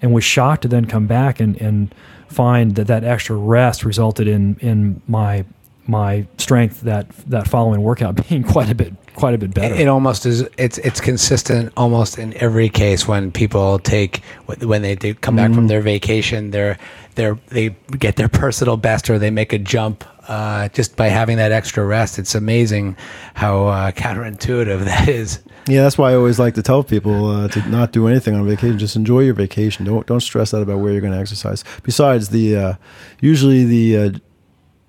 and 0.03 0.13
was 0.13 0.25
shocked 0.25 0.63
to 0.63 0.69
then 0.69 0.87
come 0.87 1.07
back 1.07 1.41
and, 1.41 1.57
and 1.61 1.95
find 2.29 2.75
that 2.75 2.89
that 2.89 3.05
extra 3.05 3.37
rest 3.37 3.85
resulted 3.85 4.27
in 4.27 4.57
in 4.57 5.01
my 5.07 5.45
my 5.87 6.27
strength 6.39 6.81
that 6.83 7.09
that 7.29 7.49
following 7.49 7.83
workout 7.83 8.17
being 8.29 8.43
quite 8.43 8.71
a 8.71 8.75
bit 8.75 8.93
quite 9.15 9.35
a 9.35 9.39
bit 9.39 9.55
better. 9.55 9.75
It 9.75 9.89
almost 9.89 10.27
is. 10.27 10.43
It's 10.57 10.79
it's 10.79 11.01
consistent 11.01 11.73
almost 11.77 12.19
in 12.19 12.35
every 12.35 12.69
case 12.69 13.07
when 13.07 13.33
people 13.33 13.79
take 13.79 14.23
when 14.47 14.83
they 14.83 14.95
do 14.95 15.15
come 15.15 15.37
back 15.37 15.53
from 15.53 15.69
their 15.69 15.81
vacation. 15.81 16.51
They're 16.51 16.79
they're 17.15 17.39
they 17.49 17.71
get 17.99 18.17
their 18.17 18.29
personal 18.29 18.77
best 18.77 19.11
or 19.11 19.19
they 19.19 19.31
make 19.31 19.53
a 19.53 19.59
jump 19.59 20.05
uh, 20.29 20.69
just 20.69 20.97
by 20.97 21.09
having 21.09 21.37
that 21.37 21.53
extra 21.53 21.85
rest. 21.85 22.19
It's 22.19 22.35
amazing 22.35 22.97
how 23.35 23.67
uh, 23.67 23.91
counterintuitive 23.93 24.85
that 24.85 25.09
is. 25.09 25.41
Yeah, 25.69 25.83
that's 25.83 25.97
why 25.97 26.11
I 26.11 26.15
always 26.17 26.39
like 26.41 26.55
to 26.55 26.63
tell 26.63 26.83
people 26.83 27.31
uh, 27.31 27.49
to 27.49 27.69
not 27.69 27.93
do 27.93 28.09
anything 28.09 28.35
on 28.35 28.47
vacation. 28.47 28.79
Just 28.79 28.97
enjoy 28.97 29.21
your 29.21 29.35
vacation. 29.35 29.85
Don't 29.85 30.07
don't 30.07 30.21
stress 30.21 30.53
out 30.53 30.63
about 30.63 30.79
where 30.79 30.93
you're 30.93 31.01
going 31.01 31.13
to 31.13 31.19
exercise. 31.19 31.65
Besides, 31.83 32.31
the 32.31 32.57
uh, 32.57 32.75
usually 33.21 33.65
the 33.65 33.97
uh, 33.97 34.11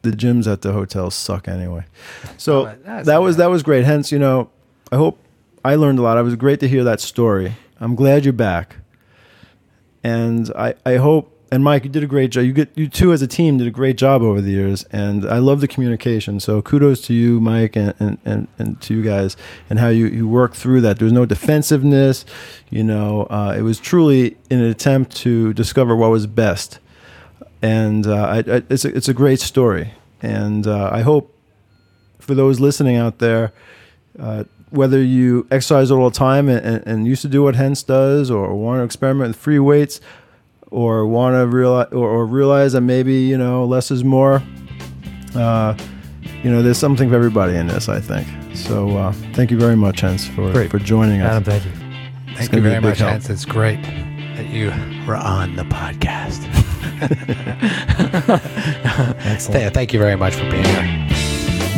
the 0.04 0.12
gyms 0.12 0.52
at 0.52 0.62
the 0.62 0.72
hotels 0.74 1.16
suck 1.16 1.48
anyway. 1.48 1.84
So 2.38 2.68
Oh, 2.68 3.04
that 3.04 3.22
was 3.22 3.38
that 3.38 3.50
was 3.50 3.64
great. 3.64 3.84
Hence, 3.86 4.12
you 4.12 4.20
know, 4.20 4.50
I 4.92 4.96
hope 4.98 5.18
I 5.66 5.76
learned 5.76 5.98
a 6.00 6.02
lot. 6.02 6.18
It 6.18 6.24
was 6.24 6.36
great 6.36 6.60
to 6.60 6.68
hear 6.68 6.84
that 6.84 7.00
story. 7.02 7.56
I'm 7.80 7.96
glad 7.96 8.24
you're 8.24 8.34
back, 8.34 8.78
and 10.04 10.52
I 10.56 10.76
I 10.86 10.96
hope. 10.98 11.30
And 11.52 11.64
Mike, 11.64 11.84
you 11.84 11.90
did 11.92 12.02
a 12.02 12.08
great 12.08 12.32
job. 12.32 12.46
You 12.46 12.52
get 12.52 12.72
you 12.76 12.88
two 12.88 13.14
as 13.14 13.22
a 13.22 13.28
team 13.28 13.60
did 13.60 13.68
a 13.68 13.72
great 13.72 13.96
job 13.96 14.24
over 14.24 14.42
the 14.42 14.50
years, 14.50 14.86
and 14.86 15.24
I 15.24 15.38
love 15.38 15.62
the 15.62 15.68
communication. 15.68 16.40
So 16.40 16.64
kudos 16.64 17.02
to 17.02 17.14
you, 17.14 17.40
Mike, 17.40 17.76
and 17.76 17.94
and, 18.00 18.18
and, 18.26 18.48
and 18.58 18.82
to 18.82 18.96
you 18.96 19.04
guys, 19.04 19.38
and 19.70 19.78
how 19.78 19.90
you 19.90 20.08
you 20.08 20.28
worked 20.28 20.56
through 20.56 20.82
that. 20.82 20.98
There 20.98 21.06
was 21.06 21.14
no 21.14 21.26
defensiveness, 21.28 22.26
you 22.72 22.84
know. 22.84 23.28
Uh, 23.30 23.54
it 23.56 23.62
was 23.62 23.80
truly 23.80 24.36
an 24.50 24.62
attempt 24.62 25.16
to 25.18 25.54
discover 25.54 25.96
what 25.96 26.10
was 26.10 26.26
best, 26.26 26.80
and 27.64 28.06
uh, 28.06 28.14
I, 28.14 28.38
I, 28.40 28.64
it's 28.70 28.86
a, 28.86 28.96
it's 28.96 29.08
a 29.08 29.14
great 29.14 29.40
story. 29.40 29.94
And 30.22 30.68
uh, 30.68 30.90
I 30.92 31.02
hope 31.02 31.36
for 32.20 32.36
those 32.36 32.60
listening 32.60 32.98
out 32.98 33.20
there, 33.20 33.54
uh, 34.20 34.44
whether 34.70 35.02
you 35.02 35.48
exercise 35.50 35.90
all 35.90 36.10
the 36.10 36.16
time 36.16 36.50
and, 36.50 36.66
and, 36.66 36.88
and 36.88 37.08
used 37.08 37.22
to 37.24 37.28
do 37.28 37.42
what 37.44 37.56
Hence 37.56 37.82
does, 37.84 38.30
or 38.30 38.54
want 38.54 38.80
to 38.80 38.84
experiment 38.84 39.30
with 39.30 39.38
free 39.38 39.60
weights, 39.60 40.02
or 40.72 41.06
want 41.06 41.36
to 41.36 41.48
realize 41.48 41.88
or, 41.92 42.08
or 42.10 42.26
realize 42.26 42.74
that 42.74 42.82
maybe 42.82 43.14
you 43.14 43.38
know 43.38 43.66
less 43.66 43.92
is 43.92 44.04
more. 44.04 44.44
Uh, 45.36 45.76
you 46.44 46.52
know, 46.52 46.62
there's 46.62 46.78
something 46.78 47.10
for 47.10 47.16
everybody 47.16 47.56
in 47.56 47.68
this, 47.68 47.88
I 47.88 48.02
think. 48.02 48.28
So 48.56 48.98
uh, 48.98 49.14
thank 49.34 49.50
you 49.52 49.58
very 49.58 49.78
much, 49.78 50.02
Hence, 50.02 50.28
for, 50.28 50.52
Great. 50.52 50.70
for 50.70 50.80
joining 50.80 51.22
us. 51.22 51.32
Adam, 51.32 51.44
thank 51.44 51.66
you. 51.66 51.72
Thank 52.36 52.54
you 52.54 52.62
very 52.62 52.82
much, 52.82 52.98
help. 52.98 53.12
Hans. 53.12 53.30
It's 53.30 53.46
great 53.46 53.82
that 54.36 54.50
you 54.50 54.68
were 55.08 55.16
on 55.16 55.56
the 55.56 55.64
podcast. 55.64 56.70
Excellent. 59.26 59.74
Thank 59.74 59.94
you 59.94 60.00
very 60.00 60.16
much 60.16 60.36
for 60.36 60.50
being 60.50 60.64
here. 60.64 60.84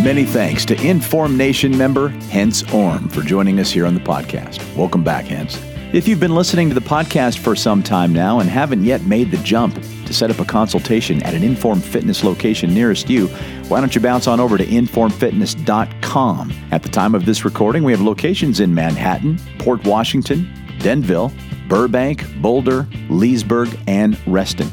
Many 0.04 0.26
thanks 0.26 0.66
to 0.66 0.76
Inform 0.86 1.38
Nation 1.38 1.78
member 1.78 2.10
Hence 2.30 2.64
Orme 2.74 3.08
for 3.10 3.22
joining 3.22 3.60
us 3.60 3.72
here 3.72 3.86
on 3.86 3.94
the 3.94 4.02
podcast. 4.02 4.60
Welcome 4.76 5.04
back, 5.04 5.26
Hence. 5.26 5.62
If 5.94 6.08
you've 6.08 6.20
been 6.20 6.36
listening 6.36 6.68
to 6.70 6.76
the 6.76 6.82
podcast 6.82 7.40
for 7.40 7.56
some 7.56 7.82
time 7.82 8.12
now 8.12 8.40
and 8.40 8.50
haven't 8.50 8.84
yet 8.84 9.04
made 9.04 9.32
the 9.32 9.38
jump 9.38 9.76
to 10.06 10.14
set 10.14 10.30
up 10.30 10.40
a 10.40 10.46
consultation 10.46 11.24
at 11.24 11.34
an 11.34 11.42
Inform 11.42 11.80
Fitness 11.80 12.24
location 12.24 12.74
nearest 12.74 13.10
you, 13.10 13.28
why 13.70 13.80
don't 13.80 13.96
you 13.96 14.02
bounce 14.02 14.28
on 14.28 14.40
over 14.40 14.58
to 14.58 14.66
informfitness.com? 14.66 16.54
At 16.72 16.84
the 16.84 16.90
time 16.90 17.16
of 17.16 17.26
this 17.26 17.46
recording, 17.46 17.84
we 17.84 17.94
have 17.94 18.02
locations 18.02 18.60
in 18.60 18.76
Manhattan, 18.76 19.40
Port 19.58 19.84
Washington, 19.86 20.52
Denville, 20.80 21.32
Burbank, 21.70 22.26
Boulder, 22.42 22.86
Leesburg, 23.10 23.70
and 23.88 24.20
Reston. 24.28 24.70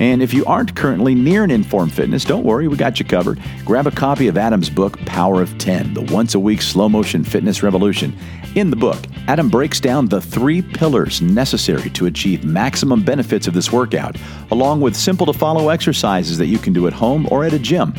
And 0.00 0.22
if 0.22 0.34
you 0.34 0.44
aren't 0.44 0.74
currently 0.74 1.14
near 1.14 1.44
an 1.44 1.50
Inform 1.50 1.88
Fitness, 1.88 2.24
don't 2.24 2.44
worry, 2.44 2.66
we 2.66 2.76
got 2.76 2.98
you 2.98 3.04
covered. 3.04 3.40
Grab 3.64 3.86
a 3.86 3.92
copy 3.92 4.26
of 4.26 4.36
Adam's 4.36 4.68
book, 4.68 4.98
Power 5.00 5.40
of 5.40 5.56
10, 5.58 5.94
the 5.94 6.02
once 6.02 6.34
a 6.34 6.40
week 6.40 6.62
slow 6.62 6.88
motion 6.88 7.22
fitness 7.22 7.62
revolution. 7.62 8.16
In 8.56 8.70
the 8.70 8.76
book, 8.76 8.98
Adam 9.28 9.48
breaks 9.48 9.80
down 9.80 10.06
the 10.06 10.20
three 10.20 10.62
pillars 10.62 11.22
necessary 11.22 11.90
to 11.90 12.06
achieve 12.06 12.44
maximum 12.44 13.02
benefits 13.02 13.46
of 13.46 13.54
this 13.54 13.72
workout, 13.72 14.16
along 14.50 14.80
with 14.80 14.96
simple 14.96 15.26
to 15.26 15.32
follow 15.32 15.68
exercises 15.68 16.38
that 16.38 16.46
you 16.46 16.58
can 16.58 16.72
do 16.72 16.86
at 16.86 16.92
home 16.92 17.28
or 17.30 17.44
at 17.44 17.52
a 17.52 17.58
gym. 17.58 17.94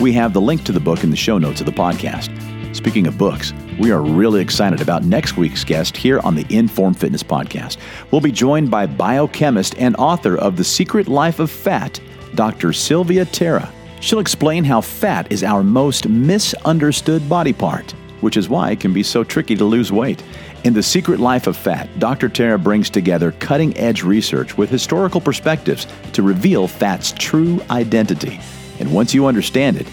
We 0.00 0.12
have 0.12 0.32
the 0.32 0.40
link 0.40 0.64
to 0.64 0.72
the 0.72 0.80
book 0.80 1.02
in 1.02 1.10
the 1.10 1.16
show 1.16 1.38
notes 1.38 1.60
of 1.60 1.66
the 1.66 1.72
podcast. 1.72 2.57
Speaking 2.78 3.08
of 3.08 3.18
books, 3.18 3.52
we 3.80 3.90
are 3.90 4.00
really 4.00 4.40
excited 4.40 4.80
about 4.80 5.02
next 5.02 5.36
week's 5.36 5.64
guest 5.64 5.96
here 5.96 6.20
on 6.20 6.36
the 6.36 6.46
Inform 6.48 6.94
Fitness 6.94 7.24
Podcast. 7.24 7.76
We'll 8.12 8.20
be 8.20 8.30
joined 8.30 8.70
by 8.70 8.86
biochemist 8.86 9.76
and 9.78 9.96
author 9.96 10.36
of 10.38 10.56
The 10.56 10.62
Secret 10.62 11.08
Life 11.08 11.40
of 11.40 11.50
Fat, 11.50 12.00
Dr. 12.36 12.72
Sylvia 12.72 13.24
Tara. 13.24 13.68
She'll 13.98 14.20
explain 14.20 14.62
how 14.62 14.80
fat 14.80 15.32
is 15.32 15.42
our 15.42 15.64
most 15.64 16.08
misunderstood 16.08 17.28
body 17.28 17.52
part, 17.52 17.90
which 18.20 18.36
is 18.36 18.48
why 18.48 18.70
it 18.70 18.78
can 18.78 18.92
be 18.92 19.02
so 19.02 19.24
tricky 19.24 19.56
to 19.56 19.64
lose 19.64 19.90
weight. 19.90 20.22
In 20.62 20.72
The 20.72 20.82
Secret 20.84 21.18
Life 21.18 21.48
of 21.48 21.56
Fat, 21.56 21.88
Dr. 21.98 22.28
Tara 22.28 22.60
brings 22.60 22.90
together 22.90 23.32
cutting 23.40 23.76
edge 23.76 24.04
research 24.04 24.56
with 24.56 24.70
historical 24.70 25.20
perspectives 25.20 25.88
to 26.12 26.22
reveal 26.22 26.68
fat's 26.68 27.10
true 27.10 27.60
identity. 27.70 28.38
And 28.78 28.94
once 28.94 29.14
you 29.14 29.26
understand 29.26 29.78
it, 29.78 29.88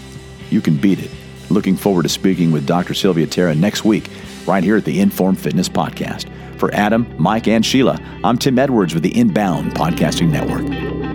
you 0.50 0.60
can 0.60 0.76
beat 0.76 1.00
it. 1.00 1.10
Looking 1.50 1.76
forward 1.76 2.02
to 2.02 2.08
speaking 2.08 2.50
with 2.50 2.66
Dr. 2.66 2.94
Sylvia 2.94 3.26
Tara 3.26 3.54
next 3.54 3.84
week, 3.84 4.08
right 4.46 4.64
here 4.64 4.76
at 4.76 4.84
the 4.84 5.00
Inform 5.00 5.36
Fitness 5.36 5.68
Podcast. 5.68 6.28
For 6.58 6.72
Adam, 6.74 7.14
Mike, 7.18 7.48
and 7.48 7.64
Sheila, 7.64 8.00
I'm 8.24 8.38
Tim 8.38 8.58
Edwards 8.58 8.94
with 8.94 9.02
the 9.02 9.16
Inbound 9.16 9.72
Podcasting 9.72 10.30
Network. 10.30 11.05